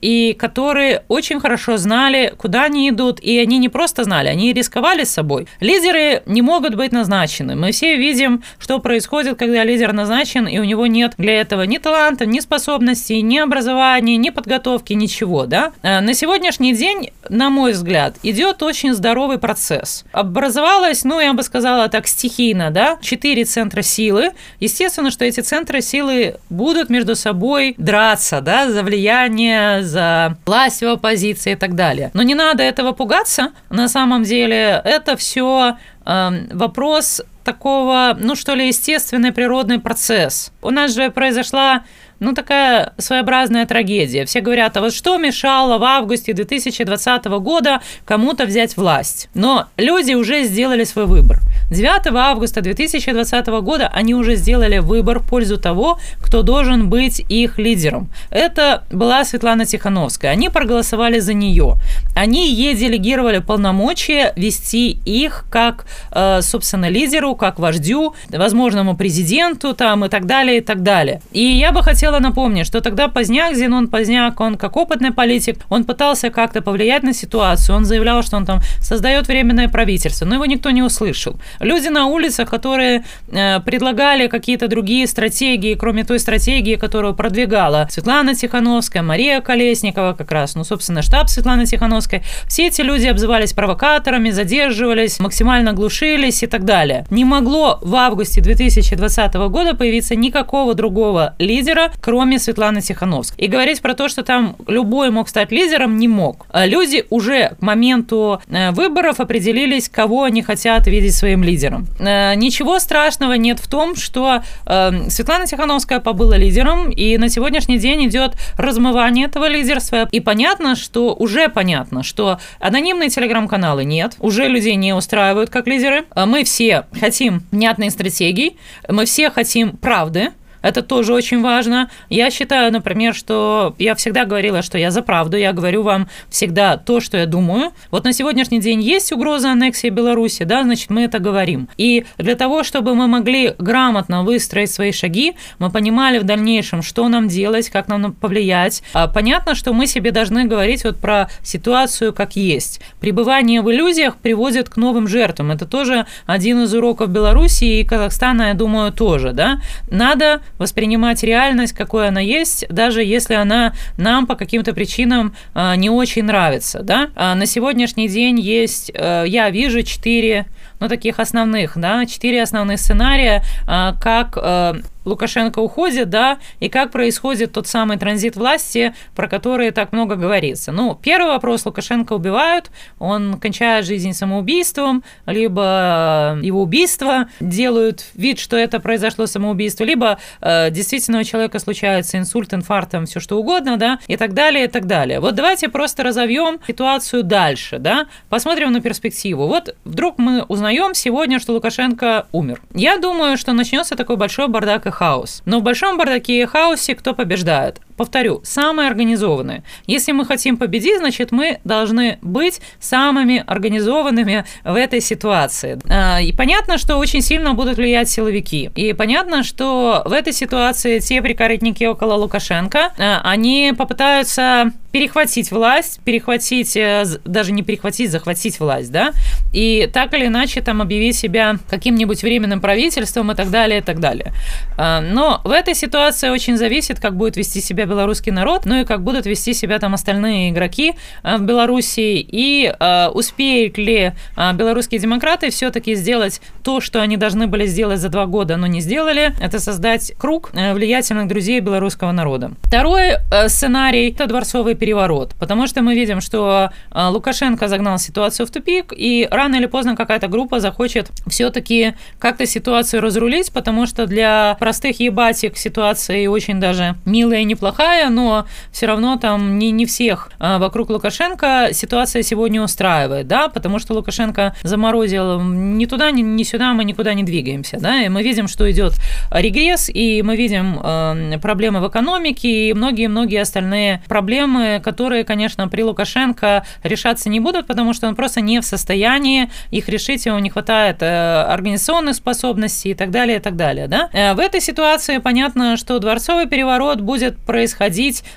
и 0.00 0.34
которые 0.34 1.02
очень 1.08 1.40
хорошо 1.40 1.76
знали, 1.76 2.32
куда 2.36 2.64
они 2.64 2.88
идут, 2.90 3.20
и 3.20 3.38
они 3.38 3.58
не 3.58 3.68
просто 3.68 4.04
знали, 4.04 4.28
они 4.28 4.52
рисковали 4.52 5.04
с 5.04 5.10
собой. 5.10 5.46
Лидеры 5.60 6.22
не 6.26 6.42
могут 6.42 6.74
быть 6.74 6.92
назначены. 6.92 7.56
Мы 7.56 7.72
все 7.72 7.96
видим, 7.96 8.42
что 8.58 8.78
происходит, 8.78 9.38
когда 9.38 9.64
лидер 9.64 9.92
назначен, 9.92 10.46
и 10.46 10.58
у 10.58 10.64
него 10.64 10.86
нет 10.86 11.14
для 11.18 11.40
этого 11.40 11.62
ни 11.62 11.78
таланта, 11.78 12.26
ни 12.26 12.40
способностей, 12.40 13.22
ни 13.22 13.38
образования, 13.38 14.16
ни 14.16 14.30
подготовки, 14.30 14.92
ничего. 14.92 15.46
Да? 15.46 15.72
Э, 15.82 16.00
на 16.00 16.14
сегодняшний 16.14 16.74
день, 16.74 17.10
на 17.28 17.50
мой 17.50 17.72
взгляд, 17.72 18.16
идет 18.22 18.62
очень 18.62 18.94
здоровый 18.94 19.38
процесс. 19.38 20.04
Образовалось, 20.12 21.04
ну, 21.04 21.20
я 21.20 21.32
бы 21.32 21.42
сказала 21.42 21.88
так, 21.88 22.06
стихийно, 22.06 22.70
да, 22.70 22.98
четыре 23.00 23.44
центра 23.44 23.82
силы. 23.82 24.30
Естественно, 24.60 25.10
что 25.10 25.24
эти 25.24 25.40
центры 25.40 25.80
силы 25.80 26.36
будут 26.50 26.90
между 26.90 27.14
собой 27.14 27.74
драться, 27.78 28.40
да, 28.40 28.70
за 28.70 28.82
влияние, 28.82 29.82
за 29.86 30.36
власть 30.46 30.82
в 30.82 30.86
оппозиции 30.86 31.52
и 31.52 31.56
так 31.56 31.74
далее. 31.74 32.10
Но 32.14 32.22
не 32.22 32.34
надо 32.34 32.62
этого 32.62 32.92
пугаться. 32.92 33.52
На 33.70 33.88
самом 33.88 34.22
деле 34.22 34.80
это 34.84 35.16
все 35.16 35.76
э, 36.04 36.10
эм, 36.10 36.48
вопрос 36.52 37.22
такого, 37.44 38.16
ну 38.18 38.34
что 38.34 38.54
ли, 38.54 38.66
естественный 38.68 39.32
природный 39.32 39.78
процесс. 39.78 40.52
У 40.62 40.70
нас 40.70 40.94
же 40.94 41.10
произошла 41.10 41.84
ну, 42.18 42.32
такая 42.32 42.92
своеобразная 42.98 43.66
трагедия. 43.66 44.24
Все 44.24 44.40
говорят, 44.40 44.76
а 44.76 44.80
вот 44.80 44.94
что 44.94 45.16
мешало 45.18 45.78
в 45.78 45.84
августе 45.84 46.32
2020 46.32 47.24
года 47.26 47.80
кому-то 48.04 48.46
взять 48.46 48.76
власть? 48.76 49.28
Но 49.34 49.66
люди 49.76 50.14
уже 50.14 50.44
сделали 50.44 50.84
свой 50.84 51.06
выбор. 51.06 51.40
9 51.70 52.14
августа 52.14 52.60
2020 52.60 53.46
года 53.46 53.90
они 53.92 54.14
уже 54.14 54.36
сделали 54.36 54.78
выбор 54.78 55.18
в 55.18 55.26
пользу 55.26 55.58
того, 55.58 55.98
кто 56.20 56.42
должен 56.42 56.88
быть 56.88 57.20
их 57.28 57.58
лидером. 57.58 58.08
Это 58.30 58.84
была 58.90 59.24
Светлана 59.24 59.66
Тихановская. 59.66 60.30
Они 60.30 60.48
проголосовали 60.48 61.18
за 61.18 61.34
нее. 61.34 61.74
Они 62.14 62.52
ей 62.52 62.74
делегировали 62.74 63.38
полномочия 63.38 64.32
вести 64.36 64.98
их 65.04 65.44
как, 65.50 65.86
э, 66.12 66.40
собственно, 66.42 66.88
лидеру, 66.88 67.34
как 67.34 67.58
вождю, 67.58 68.14
возможному 68.28 68.96
президенту 68.96 69.74
там 69.74 70.04
и 70.04 70.08
так 70.08 70.26
далее, 70.26 70.58
и 70.58 70.60
так 70.60 70.82
далее. 70.82 71.20
И 71.32 71.42
я 71.42 71.72
бы 71.72 71.82
хотела 71.82 72.20
напомнить, 72.20 72.66
что 72.66 72.80
тогда 72.80 73.08
Поздняк, 73.08 73.56
Зенон 73.56 73.88
Поздняк, 73.88 74.40
он 74.40 74.56
как 74.56 74.76
опытный 74.76 75.12
политик, 75.12 75.58
он 75.68 75.84
пытался 75.84 76.30
как-то 76.30 76.62
повлиять 76.62 77.02
на 77.02 77.12
ситуацию, 77.12 77.76
он 77.76 77.84
заявлял, 77.84 78.22
что 78.22 78.36
он 78.36 78.46
там 78.46 78.60
создает 78.80 79.26
временное 79.26 79.68
правительство, 79.68 80.26
но 80.26 80.36
его 80.36 80.46
никто 80.46 80.70
не 80.70 80.82
услышал. 80.82 81.36
Люди 81.60 81.88
на 81.88 82.06
улицах, 82.06 82.50
которые 82.50 83.04
э, 83.28 83.60
предлагали 83.60 84.26
какие-то 84.26 84.68
другие 84.68 85.06
стратегии, 85.06 85.74
кроме 85.74 86.04
той 86.04 86.18
стратегии, 86.18 86.76
которую 86.76 87.14
продвигала 87.14 87.88
Светлана 87.90 88.34
Тихановская, 88.34 89.02
Мария 89.02 89.40
Колесникова 89.40 90.14
как 90.14 90.30
раз, 90.32 90.54
ну, 90.54 90.64
собственно, 90.64 91.02
штаб 91.02 91.28
Светланы 91.28 91.66
Тихановской, 91.66 92.22
все 92.46 92.66
эти 92.66 92.82
люди 92.82 93.06
обзывались 93.06 93.52
провокаторами, 93.52 94.30
задерживались, 94.30 95.20
максимально 95.20 95.72
глушились 95.72 96.42
и 96.42 96.46
так 96.46 96.64
далее. 96.64 97.06
Не 97.10 97.24
могло 97.24 97.78
в 97.82 97.94
августе 97.94 98.40
2020 98.40 99.34
года 99.34 99.74
появиться 99.74 100.14
никакого 100.14 100.74
другого 100.74 101.34
лидера, 101.38 101.92
кроме 102.00 102.38
Светланы 102.38 102.80
Тихановской. 102.80 103.44
И 103.44 103.48
говорить 103.48 103.80
про 103.80 103.94
то, 103.94 104.08
что 104.08 104.22
там 104.22 104.56
любой 104.66 105.10
мог 105.10 105.28
стать 105.28 105.52
лидером, 105.52 105.96
не 105.96 106.08
мог. 106.08 106.46
А 106.50 106.66
люди 106.66 107.04
уже 107.10 107.56
к 107.58 107.62
моменту 107.62 108.40
э, 108.48 108.70
выборов 108.72 109.20
определились, 109.20 109.88
кого 109.88 110.24
они 110.24 110.42
хотят 110.42 110.86
видеть 110.86 111.14
своим 111.14 111.42
лидером. 111.46 111.86
Э, 111.98 112.34
ничего 112.34 112.78
страшного 112.78 113.34
нет 113.34 113.58
в 113.58 113.68
том, 113.68 113.96
что 113.96 114.42
э, 114.66 115.08
Светлана 115.08 115.46
Тихановская 115.46 116.00
побыла 116.00 116.36
лидером, 116.36 116.90
и 116.90 117.16
на 117.16 117.28
сегодняшний 117.28 117.78
день 117.78 118.06
идет 118.06 118.34
размывание 118.58 119.26
этого 119.26 119.48
лидерства. 119.48 120.08
И 120.12 120.20
понятно, 120.20 120.76
что 120.76 121.14
уже 121.14 121.48
понятно, 121.48 122.02
что 122.02 122.38
анонимные 122.60 123.08
телеграм-каналы 123.08 123.84
нет, 123.84 124.16
уже 124.18 124.46
людей 124.48 124.74
не 124.74 124.92
устраивают 124.92 125.50
как 125.50 125.66
лидеры. 125.66 126.04
Мы 126.14 126.44
все 126.44 126.86
хотим 127.00 127.42
внятной 127.50 127.90
стратегии, 127.90 128.56
мы 128.88 129.04
все 129.06 129.30
хотим 129.30 129.76
правды, 129.76 130.30
это 130.62 130.82
тоже 130.82 131.12
очень 131.12 131.42
важно. 131.42 131.90
Я 132.08 132.30
считаю, 132.30 132.72
например, 132.72 133.14
что 133.14 133.74
я 133.78 133.94
всегда 133.94 134.24
говорила, 134.24 134.62
что 134.62 134.78
я 134.78 134.90
за 134.90 135.02
правду, 135.02 135.36
я 135.36 135.52
говорю 135.52 135.82
вам 135.82 136.08
всегда 136.28 136.76
то, 136.76 137.00
что 137.00 137.16
я 137.18 137.26
думаю. 137.26 137.72
Вот 137.90 138.04
на 138.04 138.12
сегодняшний 138.12 138.60
день 138.60 138.82
есть 138.82 139.12
угроза 139.12 139.50
аннексии 139.50 139.88
Беларуси, 139.88 140.44
да, 140.44 140.62
значит, 140.62 140.90
мы 140.90 141.02
это 141.02 141.18
говорим. 141.18 141.68
И 141.76 142.04
для 142.18 142.34
того, 142.34 142.62
чтобы 142.62 142.94
мы 142.94 143.06
могли 143.06 143.54
грамотно 143.58 144.22
выстроить 144.22 144.70
свои 144.70 144.92
шаги, 144.92 145.34
мы 145.58 145.70
понимали 145.70 146.18
в 146.18 146.24
дальнейшем, 146.24 146.82
что 146.82 147.08
нам 147.08 147.28
делать, 147.28 147.70
как 147.70 147.88
нам 147.88 148.12
повлиять. 148.12 148.82
А 148.92 149.08
понятно, 149.08 149.54
что 149.54 149.72
мы 149.72 149.86
себе 149.86 150.10
должны 150.10 150.44
говорить 150.44 150.84
вот 150.84 150.98
про 150.98 151.28
ситуацию 151.42 152.12
как 152.12 152.36
есть. 152.36 152.80
Пребывание 153.00 153.62
в 153.62 153.70
иллюзиях 153.70 154.16
приводит 154.16 154.68
к 154.68 154.76
новым 154.76 155.08
жертвам. 155.08 155.50
Это 155.50 155.66
тоже 155.66 156.06
один 156.26 156.62
из 156.62 156.74
уроков 156.74 157.10
Беларуси 157.10 157.64
и 157.64 157.84
Казахстана, 157.84 158.48
я 158.48 158.54
думаю, 158.54 158.92
тоже, 158.92 159.32
да. 159.32 159.60
Надо 159.90 160.40
воспринимать 160.58 161.22
реальность, 161.22 161.72
какой 161.72 162.08
она 162.08 162.20
есть, 162.20 162.66
даже 162.68 163.02
если 163.02 163.34
она 163.34 163.74
нам 163.96 164.26
по 164.26 164.34
каким-то 164.34 164.72
причинам 164.74 165.34
а, 165.54 165.76
не 165.76 165.90
очень 165.90 166.24
нравится. 166.24 166.80
Да? 166.82 167.10
А 167.14 167.34
на 167.34 167.46
сегодняшний 167.46 168.08
день 168.08 168.38
есть, 168.38 168.90
э, 168.94 169.24
я 169.26 169.50
вижу 169.50 169.82
четыре 169.82 170.46
ну, 170.80 170.88
таких 170.88 171.20
основных, 171.20 171.72
да, 171.76 172.04
четыре 172.06 172.42
основных 172.42 172.80
сценария, 172.80 173.42
а, 173.66 173.94
как 174.00 174.36
э, 174.36 174.80
Лукашенко 175.06 175.60
уходит, 175.60 176.10
да, 176.10 176.38
и 176.60 176.68
как 176.68 176.90
происходит 176.90 177.52
тот 177.52 177.66
самый 177.66 177.96
транзит 177.96 178.36
власти, 178.36 178.94
про 179.14 179.28
который 179.28 179.70
так 179.70 179.92
много 179.92 180.16
говорится. 180.16 180.72
Ну, 180.72 180.98
первый 181.00 181.28
вопрос, 181.28 181.64
Лукашенко 181.64 182.12
убивают, 182.12 182.70
он 182.98 183.38
кончает 183.40 183.86
жизнь 183.86 184.12
самоубийством, 184.12 185.04
либо 185.26 186.38
его 186.42 186.62
убийство, 186.62 187.28
делают 187.40 188.06
вид, 188.14 188.38
что 188.38 188.56
это 188.56 188.80
произошло 188.80 189.26
самоубийство, 189.26 189.84
либо 189.84 190.18
э, 190.40 190.70
действительно 190.70 191.20
у 191.20 191.24
человека 191.24 191.58
случается 191.58 192.18
инсульт, 192.18 192.52
инфаркт, 192.52 192.90
там, 192.90 193.06
все 193.06 193.20
что 193.20 193.38
угодно, 193.38 193.76
да, 193.76 193.98
и 194.06 194.16
так 194.16 194.34
далее, 194.34 194.64
и 194.64 194.68
так 194.68 194.86
далее. 194.86 195.20
Вот 195.20 195.34
давайте 195.34 195.68
просто 195.68 196.02
разовьем 196.02 196.58
ситуацию 196.66 197.22
дальше, 197.22 197.78
да, 197.78 198.06
посмотрим 198.28 198.72
на 198.72 198.80
перспективу. 198.80 199.46
Вот 199.46 199.74
вдруг 199.84 200.18
мы 200.18 200.42
узнаем 200.42 200.94
сегодня, 200.94 201.38
что 201.38 201.52
Лукашенко 201.52 202.26
умер. 202.32 202.60
Я 202.74 202.98
думаю, 202.98 203.36
что 203.36 203.52
начнется 203.52 203.96
такой 203.96 204.16
большой 204.16 204.48
бардак 204.48 204.86
и 204.86 204.90
хаос. 204.96 205.42
Но 205.44 205.60
в 205.60 205.62
большом 205.62 205.98
бардаке 205.98 206.42
и 206.42 206.46
хаосе 206.46 206.94
кто 206.94 207.14
побеждает? 207.14 207.80
Повторю, 207.96 208.40
самые 208.44 208.88
организованные. 208.88 209.62
Если 209.86 210.12
мы 210.12 210.24
хотим 210.24 210.56
победить, 210.56 210.98
значит, 210.98 211.32
мы 211.32 211.58
должны 211.64 212.18
быть 212.22 212.60
самыми 212.80 213.42
организованными 213.46 214.44
в 214.64 214.74
этой 214.74 215.00
ситуации. 215.00 215.78
А, 215.88 216.20
и 216.20 216.32
понятно, 216.32 216.78
что 216.78 216.96
очень 216.96 217.22
сильно 217.22 217.54
будут 217.54 217.76
влиять 217.76 218.08
силовики. 218.08 218.70
И 218.74 218.92
понятно, 218.92 219.42
что 219.42 220.02
в 220.04 220.12
этой 220.12 220.32
ситуации 220.32 220.98
те 220.98 221.22
прикорытники 221.22 221.84
около 221.84 222.14
Лукашенко, 222.14 222.92
а, 222.98 223.20
они 223.24 223.72
попытаются 223.76 224.72
перехватить 224.96 225.50
власть, 225.50 226.00
перехватить, 226.04 226.74
э, 226.74 227.04
даже 227.26 227.52
не 227.52 227.62
перехватить, 227.62 228.10
захватить 228.10 228.58
власть, 228.60 228.90
да, 228.90 229.12
и 229.52 229.90
так 229.92 230.14
или 230.14 230.26
иначе 230.26 230.62
там 230.62 230.80
объявить 230.80 231.16
себя 231.16 231.56
каким-нибудь 231.68 232.22
временным 232.22 232.62
правительством 232.62 233.30
и 233.30 233.34
так 233.34 233.50
далее, 233.50 233.80
и 233.80 233.82
так 233.82 234.00
далее. 234.00 234.32
А, 234.78 235.02
но 235.02 235.42
в 235.44 235.50
этой 235.50 235.74
ситуации 235.74 236.30
очень 236.30 236.56
зависит, 236.56 236.98
как 236.98 237.14
будет 237.14 237.36
вести 237.36 237.60
себя 237.60 237.85
белорусский 237.86 238.32
народ, 238.32 238.66
ну 238.66 238.80
и 238.80 238.84
как 238.84 239.02
будут 239.02 239.26
вести 239.26 239.54
себя 239.54 239.78
там 239.78 239.94
остальные 239.94 240.50
игроки 240.50 240.94
э, 241.22 241.36
в 241.36 241.42
Беларуси, 241.42 242.26
и 242.28 242.72
э, 242.78 243.08
успеют 243.08 243.78
ли 243.78 244.12
э, 244.36 244.52
белорусские 244.54 245.00
демократы 245.00 245.50
все-таки 245.50 245.94
сделать 245.94 246.40
то, 246.62 246.80
что 246.80 247.00
они 247.00 247.16
должны 247.16 247.46
были 247.46 247.66
сделать 247.66 248.00
за 248.00 248.08
два 248.08 248.26
года, 248.26 248.56
но 248.56 248.66
не 248.66 248.80
сделали, 248.80 249.32
это 249.40 249.58
создать 249.60 250.12
круг 250.18 250.50
влиятельных 250.52 251.28
друзей 251.28 251.60
белорусского 251.60 252.12
народа. 252.12 252.52
Второй 252.62 253.12
сценарий– 253.48 254.10
это 254.12 254.26
дворцовый 254.26 254.74
переворот, 254.74 255.34
потому 255.38 255.66
что 255.66 255.82
мы 255.82 255.94
видим, 255.94 256.20
что 256.20 256.70
Лукашенко 256.94 257.68
загнал 257.68 257.98
ситуацию 257.98 258.46
в 258.46 258.50
тупик, 258.50 258.92
и 258.96 259.28
рано 259.30 259.56
или 259.56 259.66
поздно 259.66 259.96
какая-то 259.96 260.28
группа 260.28 260.60
захочет 260.60 261.10
все-таки 261.26 261.94
как-то 262.18 262.46
ситуацию 262.46 263.00
разрулить, 263.02 263.52
потому 263.52 263.86
что 263.86 264.06
для 264.06 264.56
простых 264.58 265.00
ебатик 265.00 265.56
ситуация 265.56 266.28
очень 266.28 266.60
даже 266.60 266.96
милая 267.04 267.40
и 267.40 267.44
неплохая, 267.44 267.75
плохая, 267.76 268.10
но 268.10 268.46
все 268.72 268.86
равно 268.86 269.16
там 269.16 269.58
не, 269.58 269.70
не 269.70 269.86
всех 269.86 270.30
а, 270.38 270.58
вокруг 270.58 270.90
Лукашенко 270.90 271.68
ситуация 271.72 272.22
сегодня 272.22 272.62
устраивает, 272.62 273.26
да, 273.26 273.48
потому 273.48 273.78
что 273.78 273.94
Лукашенко 273.94 274.54
заморозил 274.62 275.40
ни 275.40 275.86
туда, 275.86 276.10
ни, 276.10 276.22
ни 276.22 276.42
сюда, 276.42 276.72
мы 276.72 276.84
никуда 276.84 277.14
не 277.14 277.22
двигаемся, 277.22 277.78
да, 277.78 278.02
и 278.02 278.08
мы 278.08 278.22
видим, 278.22 278.48
что 278.48 278.70
идет 278.70 278.94
регресс, 279.30 279.90
и 279.92 280.22
мы 280.22 280.36
видим 280.36 280.80
э, 280.82 281.38
проблемы 281.40 281.80
в 281.80 281.88
экономике 281.88 282.70
и 282.70 282.74
многие-многие 282.74 283.42
остальные 283.42 284.02
проблемы, 284.08 284.80
которые, 284.82 285.24
конечно, 285.24 285.68
при 285.68 285.82
Лукашенко 285.82 286.64
решаться 286.82 287.28
не 287.28 287.40
будут, 287.40 287.66
потому 287.66 287.92
что 287.92 288.08
он 288.08 288.14
просто 288.14 288.40
не 288.40 288.60
в 288.60 288.64
состоянии 288.64 289.50
их 289.70 289.88
решить, 289.88 290.26
ему 290.26 290.38
не 290.38 290.50
хватает 290.50 290.98
э, 291.00 291.42
организационных 291.42 292.14
способностей 292.14 292.90
и 292.90 292.94
так 292.94 293.10
далее, 293.10 293.36
и 293.36 293.40
так 293.40 293.56
далее, 293.56 293.86
да. 293.86 294.08
Э, 294.12 294.34
в 294.34 294.40
этой 294.40 294.60
ситуации 294.60 295.18
понятно, 295.18 295.76
что 295.76 295.98
дворцовый 295.98 296.46
переворот 296.46 297.00
будет 297.00 297.36
происходить 297.36 297.65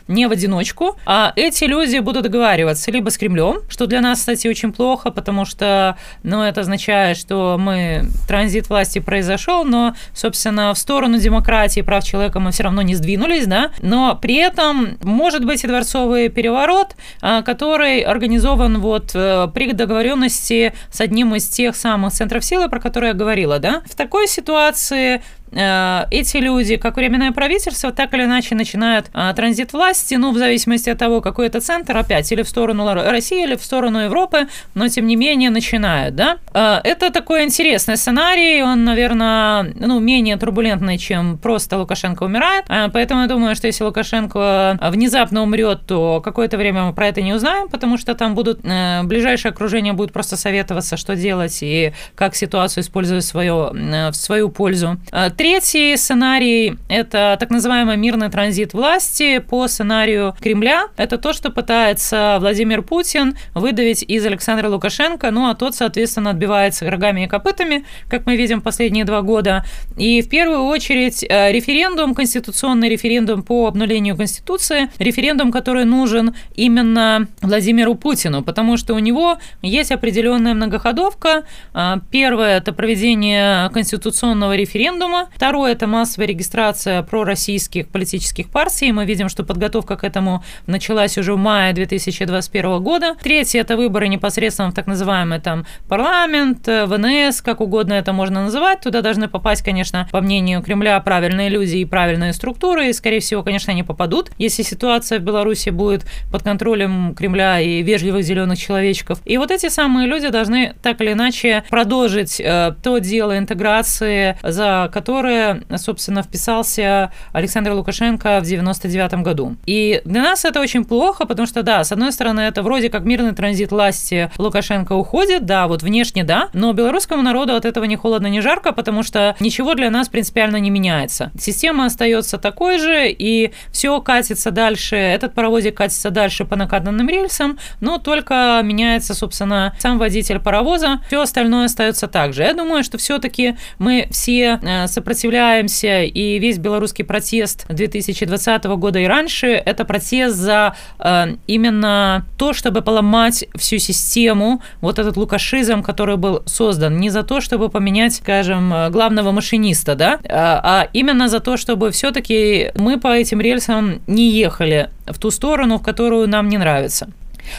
не 0.07 0.27
в 0.27 0.31
одиночку, 0.31 0.97
а 1.05 1.33
эти 1.35 1.65
люди 1.65 1.99
будут 1.99 2.23
договариваться 2.23 2.91
либо 2.91 3.09
с 3.09 3.17
Кремлем, 3.17 3.61
что 3.69 3.85
для 3.85 4.01
нас, 4.01 4.19
кстати, 4.19 4.47
очень 4.47 4.71
плохо, 4.71 5.11
потому 5.11 5.45
что, 5.45 5.97
ну, 6.23 6.43
это 6.43 6.61
означает, 6.61 7.17
что 7.17 7.57
мы 7.59 8.05
транзит 8.27 8.69
власти 8.69 8.99
произошел, 8.99 9.63
но, 9.65 9.95
собственно, 10.13 10.73
в 10.73 10.77
сторону 10.77 11.17
демократии, 11.19 11.81
прав 11.81 12.03
человека 12.03 12.39
мы 12.39 12.51
все 12.51 12.63
равно 12.63 12.81
не 12.81 12.95
сдвинулись, 12.95 13.47
да, 13.47 13.71
но 13.81 14.17
при 14.21 14.35
этом 14.35 14.97
может 15.01 15.45
быть 15.45 15.63
и 15.63 15.67
дворцовый 15.67 16.29
переворот, 16.29 16.95
а, 17.21 17.41
который 17.41 18.01
организован 18.01 18.79
вот 18.79 19.11
э, 19.13 19.47
при 19.53 19.71
договоренности 19.71 20.73
с 20.91 21.01
одним 21.01 21.35
из 21.35 21.47
тех 21.47 21.75
самых 21.75 22.13
центров 22.13 22.43
силы, 22.43 22.69
про 22.69 22.79
которые 22.79 23.09
я 23.09 23.13
говорила, 23.13 23.59
да. 23.59 23.81
В 23.89 23.95
такой 23.95 24.27
ситуации 24.27 25.21
эти 25.51 26.37
люди, 26.37 26.77
как 26.77 26.97
временное 26.97 27.31
правительство, 27.31 27.91
так 27.91 28.13
или 28.13 28.23
иначе 28.23 28.55
начинают 28.55 29.07
а, 29.13 29.33
транзит 29.33 29.73
власти, 29.73 30.15
ну, 30.15 30.31
в 30.31 30.37
зависимости 30.37 30.89
от 30.89 30.97
того, 30.97 31.21
какой 31.21 31.47
это 31.47 31.59
центр, 31.61 31.97
опять, 31.97 32.31
или 32.31 32.43
в 32.43 32.49
сторону 32.49 32.93
России, 32.93 33.43
или 33.43 33.55
в 33.55 33.63
сторону 33.63 33.99
Европы, 33.99 34.47
но, 34.73 34.87
тем 34.87 35.07
не 35.07 35.15
менее, 35.15 35.49
начинают, 35.49 36.15
да. 36.15 36.37
Э, 36.53 36.79
это 36.83 37.11
такой 37.11 37.43
интересный 37.43 37.97
сценарий, 37.97 38.61
он, 38.63 38.83
наверное, 38.83 39.73
ну, 39.75 39.99
менее 39.99 40.37
турбулентный, 40.37 40.97
чем 40.97 41.37
просто 41.37 41.77
Лукашенко 41.77 42.23
умирает, 42.23 42.65
э, 42.69 42.89
поэтому 42.93 43.21
я 43.21 43.27
думаю, 43.27 43.55
что 43.55 43.67
если 43.67 43.83
Лукашенко 43.83 44.77
внезапно 44.91 45.43
умрет, 45.43 45.85
то 45.87 46.21
какое-то 46.21 46.57
время 46.57 46.85
мы 46.85 46.93
про 46.93 47.07
это 47.07 47.21
не 47.21 47.33
узнаем, 47.33 47.69
потому 47.69 47.97
что 47.97 48.15
там 48.15 48.35
будут, 48.35 48.61
ближайшее 48.61 49.51
окружение 49.51 49.93
будет 49.93 50.13
просто 50.13 50.37
советоваться, 50.37 50.97
что 50.97 51.15
делать 51.15 51.57
и 51.61 51.93
как 52.15 52.35
ситуацию 52.35 52.83
использовать 52.83 53.23
в, 53.23 53.27
свое, 53.27 53.71
в 54.11 54.13
свою 54.13 54.49
пользу. 54.49 54.97
Третий 55.39 55.95
сценарий– 55.95 56.75
это 56.89 57.37
так 57.39 57.49
называемый 57.49 57.95
мирный 57.95 58.29
транзит 58.29 58.73
власти 58.73 59.37
по 59.37 59.69
сценарию 59.69 60.35
Кремля. 60.41 60.87
Это 60.97 61.17
то, 61.17 61.31
что 61.31 61.49
пытается 61.49 62.39
Владимир 62.41 62.81
Путин 62.81 63.37
выдавить 63.55 64.03
из 64.03 64.25
Александра 64.25 64.67
Лукашенко, 64.67 65.31
ну 65.31 65.49
а 65.49 65.55
тот, 65.55 65.75
соответственно, 65.75 66.31
отбивается 66.31 66.89
рогами 66.91 67.23
и 67.23 67.27
копытами, 67.27 67.85
как 68.09 68.25
мы 68.25 68.35
видим 68.35 68.59
последние 68.59 69.05
два 69.05 69.21
года. 69.21 69.63
И 69.95 70.21
в 70.21 70.27
первую 70.27 70.63
очередь 70.65 71.23
э, 71.23 71.53
референдум, 71.53 72.15
конституционный 72.15 72.89
референдум 72.89 73.41
по 73.41 73.67
обнулению 73.67 74.17
Конституции, 74.17 74.89
референдум, 74.99 75.53
который 75.53 75.85
нужен 75.85 76.35
именно 76.55 77.27
Владимиру 77.41 77.95
Путину, 77.95 78.43
потому 78.43 78.75
что 78.75 78.93
у 78.93 78.99
него 78.99 79.37
есть 79.61 79.93
определенная 79.93 80.53
многоходовка. 80.53 81.45
Э, 81.73 81.95
первое– 82.11 82.57
это 82.57 82.73
проведение 82.73 83.69
конституционного 83.69 84.57
референдума, 84.57 85.28
Второе– 85.35 85.71
это 85.73 85.87
массовая 85.87 86.27
регистрация 86.27 87.03
пророссийских 87.03 87.87
политических 87.89 88.49
партий. 88.49 88.91
Мы 88.91 89.05
видим, 89.05 89.29
что 89.29 89.43
подготовка 89.43 89.95
к 89.97 90.03
этому 90.03 90.43
началась 90.67 91.17
уже 91.17 91.33
в 91.33 91.37
мае 91.37 91.73
2021 91.73 92.81
года. 92.81 93.15
Третье– 93.21 93.59
это 93.61 93.77
выборы 93.77 94.07
непосредственно 94.07 94.71
в 94.71 94.73
так 94.73 94.87
называемый 94.87 95.39
там 95.39 95.65
парламент, 95.87 96.67
ВНС, 96.67 97.41
как 97.41 97.61
угодно 97.61 97.93
это 97.93 98.13
можно 98.13 98.43
называть. 98.43 98.81
Туда 98.81 99.01
должны 99.01 99.27
попасть, 99.27 99.63
конечно, 99.63 100.07
по 100.11 100.21
мнению 100.21 100.61
Кремля, 100.61 100.99
правильные 100.99 101.49
люди 101.49 101.77
и 101.77 101.85
правильные 101.85 102.33
структуры. 102.33 102.89
И, 102.89 102.93
скорее 102.93 103.19
всего, 103.19 103.43
конечно, 103.43 103.71
они 103.71 103.83
попадут, 103.83 104.31
если 104.37 104.63
ситуация 104.63 105.19
в 105.19 105.23
Беларуси 105.23 105.69
будет 105.69 106.05
под 106.31 106.43
контролем 106.43 107.15
Кремля 107.15 107.59
и 107.59 107.81
вежливых 107.81 108.23
зеленых 108.23 108.57
человечков. 108.57 109.21
И 109.25 109.37
вот 109.37 109.51
эти 109.51 109.69
самые 109.69 110.07
люди 110.07 110.29
должны 110.29 110.73
так 110.81 111.01
или 111.01 111.13
иначе 111.13 111.63
продолжить 111.69 112.39
э, 112.39 112.73
то 112.83 112.97
дело 112.99 113.37
интеграции, 113.37 114.37
за 114.43 114.89
которое 114.93 115.18
которое, 115.19 115.63
собственно, 115.75 116.23
вписался 116.23 117.11
Александр 117.33 117.71
Лукашенко 117.71 118.39
в 118.39 118.43
99 118.45 119.15
году. 119.15 119.57
И 119.65 120.01
для 120.05 120.21
нас 120.21 120.45
это 120.45 120.61
очень 120.61 120.85
плохо, 120.85 121.25
потому 121.25 121.45
что, 121.45 121.61
да, 121.61 121.83
с 121.83 121.91
одной 121.91 122.13
стороны, 122.13 122.39
это 122.39 122.63
вроде 122.63 122.89
как 122.89 123.03
мирный 123.03 123.33
транзит 123.33 123.71
власти 123.71 124.31
Лукашенко 124.37 124.93
уходит, 124.93 125.43
да, 125.45 125.67
вот 125.67 125.83
внешне, 125.83 126.23
да, 126.23 126.47
но 126.53 126.71
белорусскому 126.71 127.21
народу 127.21 127.53
от 127.53 127.65
этого 127.65 127.83
ни 127.83 127.97
холодно, 127.97 128.27
ни 128.27 128.39
жарко, 128.39 128.71
потому 128.71 129.03
что 129.03 129.35
ничего 129.41 129.75
для 129.75 129.89
нас 129.89 130.07
принципиально 130.07 130.55
не 130.55 130.69
меняется. 130.69 131.31
Система 131.37 131.87
остается 131.87 132.37
такой 132.37 132.79
же, 132.79 133.09
и 133.09 133.51
все 133.73 133.99
катится 133.99 134.51
дальше, 134.51 134.95
этот 134.95 135.33
паровозик 135.33 135.75
катится 135.75 136.11
дальше 136.11 136.45
по 136.45 136.55
накатанным 136.55 137.09
рельсам, 137.09 137.59
но 137.81 137.97
только 137.97 138.61
меняется, 138.63 139.13
собственно, 139.13 139.75
сам 139.79 139.97
водитель 139.97 140.39
паровоза, 140.39 141.01
все 141.07 141.21
остальное 141.21 141.65
остается 141.65 142.07
так 142.07 142.31
же. 142.31 142.43
Я 142.43 142.53
думаю, 142.53 142.85
что 142.85 142.97
все-таки 142.97 143.57
мы 143.79 144.07
все 144.11 144.61
сопротивляемся 144.87 145.08
сопротивляемся, 145.09 146.03
и 146.03 146.37
весь 146.37 146.59
белорусский 146.59 147.03
протест 147.03 147.65
2020 147.69 148.63
года 148.65 148.99
и 148.99 149.07
раньше– 149.07 149.47
это 149.65 149.83
протест 149.83 150.35
за 150.35 150.75
э, 150.99 151.35
именно 151.47 152.25
то, 152.37 152.53
чтобы 152.53 152.83
поломать 152.83 153.45
всю 153.55 153.79
систему, 153.79 154.61
вот 154.81 154.99
этот 154.99 155.17
лукашизм, 155.17 155.81
который 155.81 156.17
был 156.17 156.43
создан, 156.45 156.99
не 156.99 157.09
за 157.09 157.23
то, 157.23 157.41
чтобы 157.41 157.69
поменять, 157.69 158.15
скажем, 158.15 158.91
главного 158.91 159.31
машиниста, 159.31 159.95
да, 159.95 160.19
а, 160.29 160.61
а 160.63 160.87
именно 160.93 161.27
за 161.27 161.39
то, 161.39 161.57
чтобы 161.57 161.89
все-таки 161.89 162.71
мы 162.75 162.99
по 162.99 163.07
этим 163.07 163.41
рельсам 163.41 164.01
не 164.05 164.29
ехали 164.29 164.89
в 165.07 165.17
ту 165.17 165.31
сторону, 165.31 165.79
в 165.79 165.81
которую 165.81 166.27
нам 166.27 166.49
не 166.49 166.59
нравится. 166.59 167.09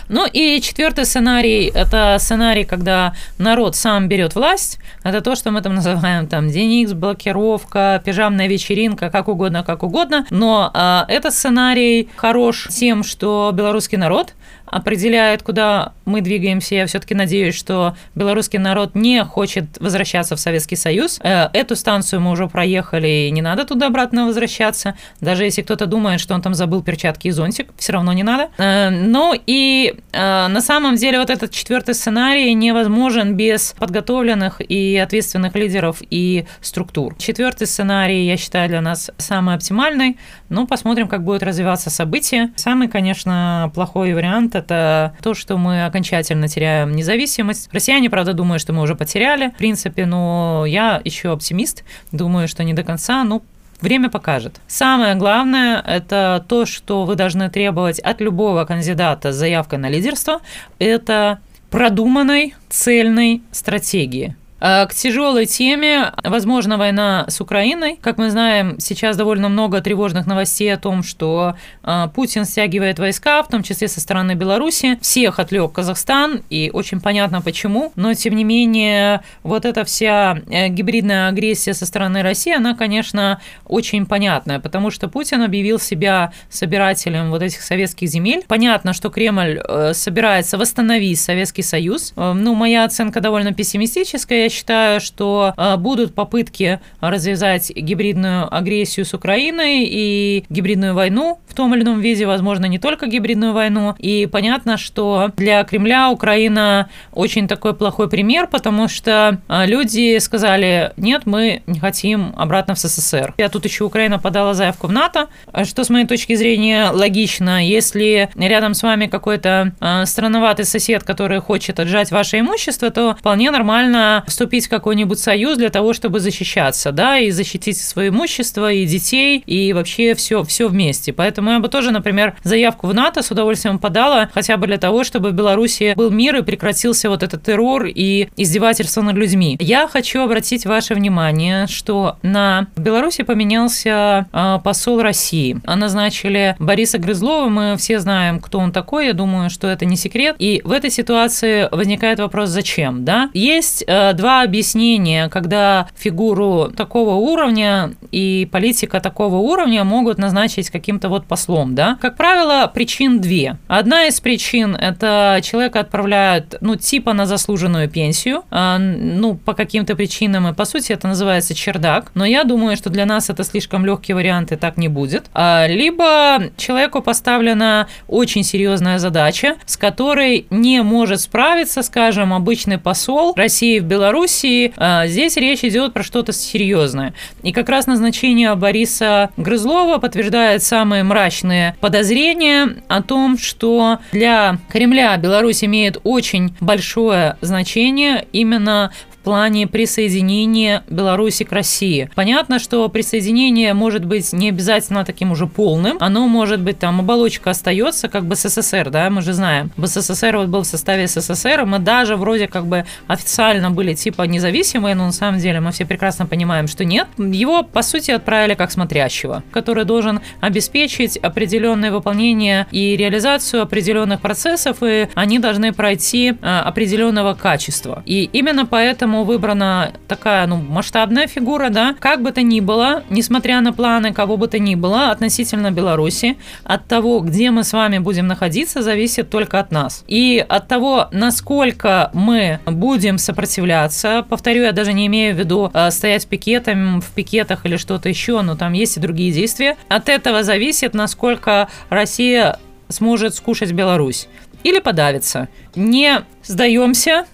Ну 0.09 0.27
и 0.27 0.61
четвертый 0.61 1.05
сценарий– 1.05 1.71
это 1.75 2.17
сценарий, 2.19 2.65
когда 2.65 3.15
народ 3.39 3.77
сам 3.77 4.09
берет 4.09 4.35
власть. 4.35 4.79
Это 5.03 5.21
то, 5.21 5.35
что 5.35 5.51
мы 5.51 5.63
там 5.63 5.75
называем 5.75 6.27
там 6.27 6.49
DNX, 6.49 6.95
блокировка, 6.95 8.03
пижамная 8.05 8.49
вечеринка, 8.49 9.11
как 9.11 9.29
угодно, 9.29 9.63
как 9.63 9.83
угодно. 9.83 10.27
Но 10.31 10.71
э, 10.75 11.03
этот 11.09 11.35
сценарий 11.35 12.09
хорош 12.17 12.69
тем, 12.71 13.03
что 13.03 13.51
белорусский 13.55 13.99
народ 13.99 14.35
определяет, 14.71 15.43
куда 15.43 15.93
мы 16.05 16.21
двигаемся. 16.21 16.75
Я 16.75 16.87
все-таки 16.87 17.15
надеюсь, 17.15 17.55
что 17.55 17.97
белорусский 18.15 18.59
народ 18.59 18.95
не 18.95 19.25
хочет 19.25 19.65
возвращаться 19.81 20.37
в 20.37 20.41
Советский 20.41 20.77
Союз. 20.77 21.21
Э, 21.23 21.49
эту 21.53 21.77
станцию 21.77 22.21
мы 22.21 22.31
уже 22.31 22.49
проехали, 22.49 23.27
и 23.27 23.31
не 23.31 23.43
надо 23.43 23.65
туда 23.65 23.89
обратно 23.89 24.27
возвращаться. 24.27 24.95
Даже 25.21 25.45
если 25.45 25.63
кто-то 25.63 25.87
думает, 25.87 26.21
что 26.21 26.35
он 26.35 26.43
там 26.43 26.55
забыл 26.55 26.83
перчатки 26.83 27.29
и 27.29 27.31
зонтик, 27.31 27.69
все 27.77 27.93
равно 27.93 28.13
не 28.13 28.23
надо. 28.23 28.49
Э, 28.59 28.91
ну 28.91 29.35
и 29.47 29.95
э, 30.13 30.47
на 30.47 30.61
самом 30.61 30.97
деле 30.97 31.19
вот 31.19 31.31
этот 31.31 31.51
четвертый 31.51 31.95
сценарий 31.95 32.55
невозможен 32.55 33.35
без 33.35 33.75
подготовленных 33.79 34.61
и 34.61 34.97
ответственных 34.97 35.55
лидеров 35.55 36.03
и 36.11 36.47
структур. 36.61 37.15
Четвертый 37.19 37.67
сценарий, 37.67 38.27
я 38.27 38.37
считаю, 38.37 38.69
для 38.69 38.81
нас 38.81 39.11
самый 39.19 39.55
оптимальный. 39.55 40.17
Ну, 40.51 40.67
посмотрим, 40.67 41.07
как 41.09 41.23
будет 41.23 41.43
развиваться 41.45 41.91
событие. 41.91 42.53
Самый, 42.57 42.89
конечно, 42.89 43.71
плохой 43.73 44.13
вариант 44.13 44.57
это 44.57 45.15
то, 45.23 45.33
что 45.33 45.57
мы 45.57 45.87
окончательно 45.87 46.49
теряем 46.49 46.93
независимость. 46.93 47.69
Россияне, 47.73 48.11
правда, 48.11 48.33
думают, 48.33 48.61
что 48.61 48.73
мы 48.73 48.83
уже 48.83 48.97
потеряли, 48.97 49.51
в 49.51 49.57
принципе, 49.57 50.07
но 50.07 50.65
я 50.67 51.01
еще 51.05 51.31
оптимист, 51.31 51.85
думаю, 52.11 52.49
что 52.49 52.65
не 52.65 52.75
до 52.75 52.83
конца, 52.83 53.25
ну, 53.25 53.43
Время 53.81 54.11
покажет. 54.11 54.61
Самое 54.69 55.15
главное– 55.15 55.83
это 55.87 56.45
то, 56.47 56.67
что 56.67 57.07
вы 57.07 57.15
должны 57.15 57.49
требовать 57.49 57.99
от 57.99 58.21
любого 58.21 58.67
кандидата 58.67 59.33
с 59.33 59.37
заявкой 59.37 59.79
на 59.79 59.89
лидерство. 59.89 60.41
Это 60.79 61.39
продуманной, 61.71 62.55
цельной 62.69 63.43
стратегии. 63.53 64.37
Э, 64.61 64.87
к 64.87 64.95
тяжелой 64.95 65.47
теме, 65.47 66.13
возможно, 66.23 66.77
война 66.77 67.25
с 67.29 67.41
Украиной. 67.41 67.99
Как 68.01 68.19
мы 68.19 68.31
знаем, 68.31 68.79
сейчас 68.79 69.17
довольно 69.17 69.49
много 69.49 69.81
тревожных 69.81 70.27
новостей 70.27 70.73
о 70.73 70.77
том, 70.77 71.03
что 71.03 71.57
э, 71.83 72.09
Путин 72.15 72.45
стягивает 72.45 72.99
войска, 72.99 73.43
в 73.43 73.49
том 73.49 73.63
числе 73.63 73.89
со 73.89 74.01
стороны 74.01 74.35
Беларуси. 74.35 74.99
Всех 75.01 75.39
отвлек 75.39 75.73
Казахстан, 75.73 76.43
и 76.51 76.71
очень 76.73 77.01
понятно 77.01 77.41
почему. 77.41 77.93
Но, 77.97 78.13
тем 78.15 78.37
не 78.37 78.45
менее, 78.45 79.23
вот 79.43 79.65
эта 79.65 79.85
вся 79.85 80.39
э, 80.51 80.69
гибридная 80.69 81.29
агрессия 81.29 81.73
со 81.73 81.87
стороны 81.87 82.23
России, 82.23 82.55
она, 82.55 82.75
конечно, 82.75 83.41
очень 83.67 84.05
понятная, 84.05 84.61
потому 84.61 84.91
что 84.91 85.09
Путин 85.09 85.43
объявил 85.43 85.79
себя 85.79 86.33
собирателем 86.51 87.31
вот 87.31 87.43
этих 87.43 87.63
советских 87.63 88.09
земель. 88.09 88.45
Понятно, 88.47 88.93
что 88.93 89.09
Кремль 89.09 89.61
собирается 89.93 90.59
восстановить 90.59 91.21
Советский 91.21 91.63
Союз. 91.63 92.13
Ну, 92.17 92.55
моя 92.55 92.85
оценка 92.85 93.21
довольно 93.21 93.55
пессимистическая 93.55 94.50
считаю, 94.51 95.01
что 95.01 95.55
а, 95.57 95.77
будут 95.77 96.15
попытки 96.15 96.81
развязать 97.01 97.71
гибридную 97.75 98.55
агрессию 98.55 99.07
с 99.07 99.15
Украиной 99.15 99.85
и 99.85 100.45
гибридную 100.49 100.95
войну 100.95 101.41
в 101.49 101.55
том 101.55 101.75
или 101.75 101.83
ином 101.83 102.01
виде, 102.01 102.27
возможно, 102.27 102.67
не 102.67 102.79
только 102.79 103.07
гибридную 103.07 103.53
войну. 103.53 103.95
И 103.99 104.27
понятно, 104.31 104.77
что 104.77 105.31
для 105.37 105.65
Кремля 105.65 106.11
Украина 106.11 106.89
очень 107.13 107.49
такой 107.49 107.75
плохой 107.75 108.09
пример, 108.09 108.47
потому 108.47 108.89
что 108.89 109.41
а, 109.49 109.67
люди 109.67 110.19
сказали, 110.19 110.93
нет, 110.97 111.23
мы 111.25 111.63
не 111.67 111.81
хотим 111.81 112.35
обратно 112.37 112.75
в 112.75 112.79
СССР. 112.79 113.35
Я 113.39 113.49
тут 113.49 113.65
еще 113.65 113.85
Украина 113.85 114.19
подала 114.19 114.55
заявку 114.55 114.87
в 114.87 114.93
НАТО, 114.93 115.29
что 115.65 115.85
с 115.85 115.91
моей 115.91 116.07
точки 116.07 116.35
зрения 116.35 116.91
логично. 116.91 117.65
Если 117.65 118.29
рядом 118.37 118.75
с 118.75 118.83
вами 118.83 119.07
какой-то 119.07 119.73
а, 119.81 120.07
странноватый 120.07 120.65
сосед, 120.65 121.05
который 121.05 121.41
хочет 121.41 121.81
отжать 121.81 122.11
ваше 122.11 122.41
имущество, 122.41 122.91
то 122.91 123.17
вполне 123.19 123.51
нормально 123.51 124.25
вступить 124.41 124.69
в 124.69 124.71
какой-нибудь 124.71 125.19
союз 125.19 125.59
для 125.59 125.69
того, 125.69 125.93
чтобы 125.93 126.19
защищаться, 126.19 126.93
да, 126.93 127.19
и 127.19 127.31
защитить 127.31 127.77
свое 127.77 128.09
имущество, 128.09 128.73
и 128.73 128.87
детей, 128.87 129.43
и 129.45 129.75
вообще 129.75 130.15
все, 130.15 130.45
все 130.45 130.67
вместе. 130.67 131.13
Поэтому 131.13 131.51
я 131.51 131.59
бы 131.59 131.69
тоже, 131.69 131.91
например, 131.91 132.35
заявку 132.43 132.87
в 132.87 132.95
НАТО 132.95 133.23
с 133.23 133.31
удовольствием 133.31 133.79
подала, 133.79 134.31
хотя 134.33 134.57
бы 134.57 134.67
для 134.67 134.79
того, 134.79 135.05
чтобы 135.05 135.29
в 135.29 135.35
Беларуси 135.35 135.93
был 135.95 136.11
мир 136.11 136.37
и 136.37 136.43
прекратился 136.43 137.11
вот 137.11 137.23
этот 137.23 137.43
террор 137.43 137.85
и 137.85 138.29
издевательство 138.39 139.03
над 139.03 139.17
людьми. 139.17 139.59
Я 139.61 139.87
хочу 139.87 140.23
обратить 140.23 140.65
ваше 140.65 140.95
внимание, 140.95 141.67
что 141.67 142.17
на 142.23 142.69
Беларуси 142.77 143.25
поменялся 143.25 144.27
э, 144.33 144.59
посол 144.65 145.03
России. 145.03 145.61
Назначили 145.67 146.57
Бориса 146.59 146.97
Грызлова, 146.97 147.51
мы 147.51 147.77
все 147.77 147.99
знаем, 147.99 148.41
кто 148.41 148.59
он 148.59 148.73
такой, 148.73 149.09
я 149.09 149.13
думаю, 149.13 149.51
что 149.51 149.69
это 149.69 149.85
не 149.85 149.97
секрет. 149.97 150.37
И 150.39 150.63
в 150.65 150.73
этой 150.73 150.89
ситуации 150.89 151.69
возникает 151.71 152.21
вопрос, 152.21 152.49
зачем, 152.49 153.05
да? 153.05 153.29
Есть 153.35 153.85
э, 153.87 154.15
два 154.15 154.30
объяснения, 154.39 155.29
когда 155.29 155.89
фигуру 155.97 156.71
такого 156.77 157.15
уровня 157.15 157.93
и 158.13 158.49
политика 158.51 159.01
такого 159.01 159.37
уровня 159.37 159.85
могут 159.85 160.19
назначить 160.19 160.71
каким-то 160.71 161.09
вот 161.09 161.27
послом, 161.27 161.75
да? 161.75 161.99
Как 162.01 162.17
правило, 162.17 162.71
причин 162.73 163.21
две. 163.21 163.59
Одна 163.69 164.07
из 164.07 164.21
причин– 164.21 164.75
это 164.81 165.41
человека 165.43 165.81
отправляют, 165.81 166.57
ну, 166.61 166.77
типа 166.77 167.13
на 167.13 167.27
заслуженную 167.27 167.89
пенсию, 167.89 168.45
э, 168.51 168.79
ну, 168.79 169.35
по 169.35 169.55
каким-то 169.55 169.97
причинам, 169.97 170.49
и 170.49 170.55
по 170.55 170.65
сути 170.65 170.93
это 170.93 171.09
называется 171.09 171.55
чердак, 171.55 172.11
но 172.15 172.25
я 172.25 172.45
думаю, 172.45 172.77
что 172.77 172.91
для 172.91 173.07
нас 173.07 173.31
это 173.31 173.45
слишком 173.45 173.85
легкий 173.85 174.15
вариант, 174.15 174.53
и 174.53 174.57
так 174.57 174.77
не 174.77 174.89
будет. 174.89 175.27
А, 175.35 175.67
либо 175.67 176.51
человеку 176.57 177.03
поставлена 177.03 177.89
очень 178.09 178.45
серьезная 178.45 178.99
задача, 178.99 179.57
с 179.67 179.77
которой 179.77 180.47
не 180.51 180.83
может 180.83 181.21
справиться, 181.21 181.83
скажем, 181.83 182.33
обычный 182.33 182.79
посол 182.79 183.35
России 183.37 183.79
в 183.79 183.85
Белоруссии. 184.21 184.73
А, 184.77 185.07
здесь 185.07 185.37
речь 185.37 185.65
идет 185.65 185.95
про 185.95 186.03
что-то 186.03 186.33
серьезное. 186.33 187.15
И 187.43 187.53
как 187.53 187.69
раз 187.71 187.87
назначение 187.87 188.55
Бориса 188.55 189.31
Грызлова 189.39 189.99
подтверждает 189.99 190.63
самые 190.63 191.05
мрачные 191.05 191.75
подозрения 191.81 192.77
о 192.89 193.03
том, 193.03 193.39
что 193.39 193.99
для 194.13 194.59
Кремля 194.71 195.17
Беларусь 195.17 195.65
имеет 195.65 195.99
очень 196.05 196.55
большое 196.61 197.39
значение 197.41 198.27
именно 198.33 198.93
плане 199.21 199.67
присоединения 199.67 200.85
Беларуси 200.89 201.45
к 201.45 201.53
России. 201.53 202.11
Понятно, 202.15 202.59
что 202.59 202.89
присоединение 202.89 203.75
может 203.75 204.05
быть 204.05 204.33
не 204.33 204.49
обязательно 204.49 205.05
таким 205.05 205.33
уже 205.33 205.47
полным. 205.47 205.97
Оно 206.01 206.27
может 206.29 206.61
быть 206.61 206.79
там, 206.79 207.01
оболочка 207.01 207.51
остается, 207.51 208.09
как 208.09 208.25
бы 208.25 208.37
СССР, 208.37 208.91
да, 208.91 209.11
мы 209.11 209.23
же 209.23 209.33
знаем. 209.33 209.71
СССР 209.77 210.37
вот 210.37 210.49
был 210.49 210.63
в 210.63 210.67
составе 210.67 211.07
СССР, 211.07 211.65
мы 211.67 211.79
даже 211.79 212.17
вроде 212.17 212.47
как 212.47 212.67
бы 212.67 212.85
официально 213.07 213.71
были 213.71 213.95
типа 213.95 214.23
независимые, 214.23 214.95
но 214.95 215.07
на 215.07 215.13
самом 215.13 215.41
деле 215.41 215.61
мы 215.61 215.73
все 215.73 215.85
прекрасно 215.85 216.27
понимаем, 216.27 216.67
что 216.67 216.85
нет. 216.85 217.09
Его, 217.19 217.63
по 217.63 217.83
сути, 217.83 218.11
отправили 218.13 218.55
как 218.55 218.71
смотрящего, 218.71 219.43
который 219.51 219.85
должен 219.85 220.21
обеспечить 220.41 221.17
определенное 221.17 221.93
выполнение 221.93 222.67
и 222.71 222.97
реализацию 222.97 223.63
определенных 223.63 224.21
процессов, 224.21 224.79
и 224.83 225.09
они 225.15 225.39
должны 225.39 225.73
пройти 225.73 226.35
а, 226.43 226.63
определенного 226.63 227.35
качества. 227.35 228.03
И 228.07 228.29
именно 228.33 228.67
поэтому 228.67 229.10
поэтому 229.11 229.25
выбрана 229.25 229.93
такая, 230.07 230.47
ну, 230.47 230.57
масштабная 230.57 231.27
фигура, 231.27 231.69
да. 231.71 231.95
Как 231.99 232.23
бы 232.23 232.31
то 232.31 232.43
ни 232.43 232.61
было, 232.61 233.03
несмотря 233.11 233.61
на 233.61 233.73
планы 233.73 234.13
кого 234.13 234.37
бы 234.37 234.47
то 234.47 234.59
ни 234.59 234.77
было 234.77 235.11
относительно 235.11 235.71
Беларуси, 235.71 236.37
от 236.65 236.87
того, 236.87 237.21
где 237.21 237.51
мы 237.51 237.65
с 237.65 237.73
вами 237.73 237.99
будем 237.99 238.27
находиться, 238.27 238.83
зависит 238.83 239.31
только 239.31 239.59
от 239.59 239.73
нас. 239.73 240.05
И 240.07 240.45
от 240.49 240.69
того, 240.69 241.09
насколько 241.13 242.11
мы 242.15 242.61
будем 242.67 243.19
сопротивляться, 243.19 244.25
повторю, 244.29 244.63
я 244.63 244.73
даже 244.73 244.93
не 244.93 245.07
имею 245.07 245.35
в 245.35 245.39
виду 245.39 245.71
э, 245.73 245.91
стоять 245.91 246.27
пикетом, 246.29 247.01
в 247.01 247.11
пикетах 247.11 247.67
или 247.67 247.77
что-то 247.77 248.09
еще, 248.09 248.43
но 248.43 248.57
там 248.57 248.75
есть 248.75 248.97
и 248.97 249.01
другие 249.01 249.33
действия, 249.33 249.77
от 249.89 250.09
этого 250.09 250.45
зависит, 250.45 250.95
насколько 250.95 251.69
Россия 251.89 252.59
сможет 252.89 253.35
скушать 253.35 253.73
Беларусь 253.73 254.29
или 254.63 254.79
подавиться. 254.79 255.49
Не 255.75 256.23
сдаемся, 256.45 257.27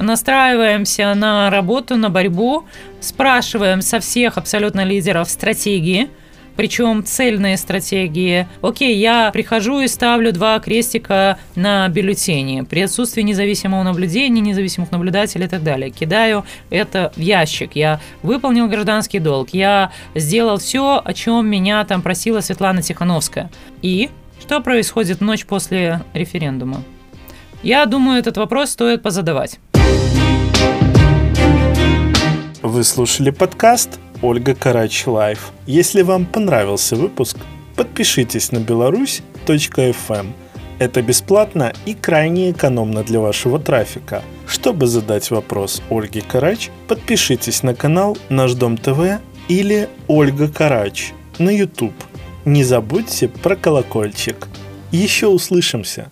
настраиваемся 0.00 1.14
на 1.14 1.50
работу, 1.50 1.96
на 1.96 2.10
борьбу, 2.10 2.64
спрашиваем 3.00 3.82
со 3.82 4.00
всех 4.00 4.38
абсолютно 4.38 4.84
лидеров 4.84 5.28
стратегии, 5.30 6.08
причем 6.56 7.04
цельные 7.04 7.56
стратегии. 7.56 8.46
Окей, 8.60 8.96
я 8.96 9.30
прихожу 9.32 9.80
и 9.80 9.88
ставлю 9.88 10.32
два 10.32 10.58
крестика 10.58 11.38
на 11.54 11.88
бюллетени 11.88 12.62
при 12.62 12.80
отсутствии 12.80 13.22
независимого 13.22 13.82
наблюдения, 13.82 14.40
независимых 14.40 14.90
наблюдателей 14.90 15.46
и 15.46 15.48
так 15.48 15.62
далее. 15.62 15.90
Кидаю 15.90 16.44
это 16.68 17.12
в 17.16 17.20
ящик. 17.20 17.76
Я 17.76 18.00
выполнил 18.22 18.68
гражданский 18.68 19.20
долг. 19.20 19.50
Я 19.50 19.92
сделал 20.14 20.58
все, 20.58 21.00
о 21.02 21.14
чем 21.14 21.46
меня 21.46 21.82
там 21.84 22.02
просила 22.02 22.40
Светлана 22.40 22.82
Тихановская. 22.82 23.50
И 23.80 24.10
что 24.40 24.60
происходит 24.60 25.20
ночь 25.20 25.46
после 25.46 26.02
референдума? 26.12 26.82
Я 27.62 27.86
думаю, 27.86 28.18
этот 28.18 28.36
вопрос 28.38 28.70
стоит 28.70 29.02
позадавать. 29.02 29.58
Вы 32.62 32.84
слушали 32.84 33.30
подкаст 33.30 33.98
Ольга 34.20 34.54
Карач 34.54 35.06
Live. 35.06 35.52
Если 35.66 36.02
вам 36.02 36.26
понравился 36.26 36.94
выпуск, 36.94 37.38
подпишитесь 37.74 38.52
на 38.52 38.58
беларусь.фм. 38.58 40.26
Это 40.78 41.00
бесплатно 41.00 41.72
и 41.86 41.94
крайне 41.94 42.50
экономно 42.50 43.02
для 43.02 43.18
вашего 43.18 43.58
трафика. 43.58 44.22
Чтобы 44.46 44.88
задать 44.88 45.30
вопрос 45.30 45.80
Ольге 45.88 46.20
Карач, 46.20 46.68
подпишитесь 46.86 47.62
на 47.62 47.74
канал 47.74 48.18
Наш 48.28 48.52
Дом 48.52 48.76
ТВ 48.76 49.22
или 49.48 49.88
Ольга 50.06 50.48
Карач 50.48 51.14
на 51.38 51.48
YouTube. 51.48 51.94
Не 52.44 52.62
забудьте 52.62 53.28
про 53.28 53.56
колокольчик. 53.56 54.48
Еще 54.92 55.28
услышимся! 55.28 56.10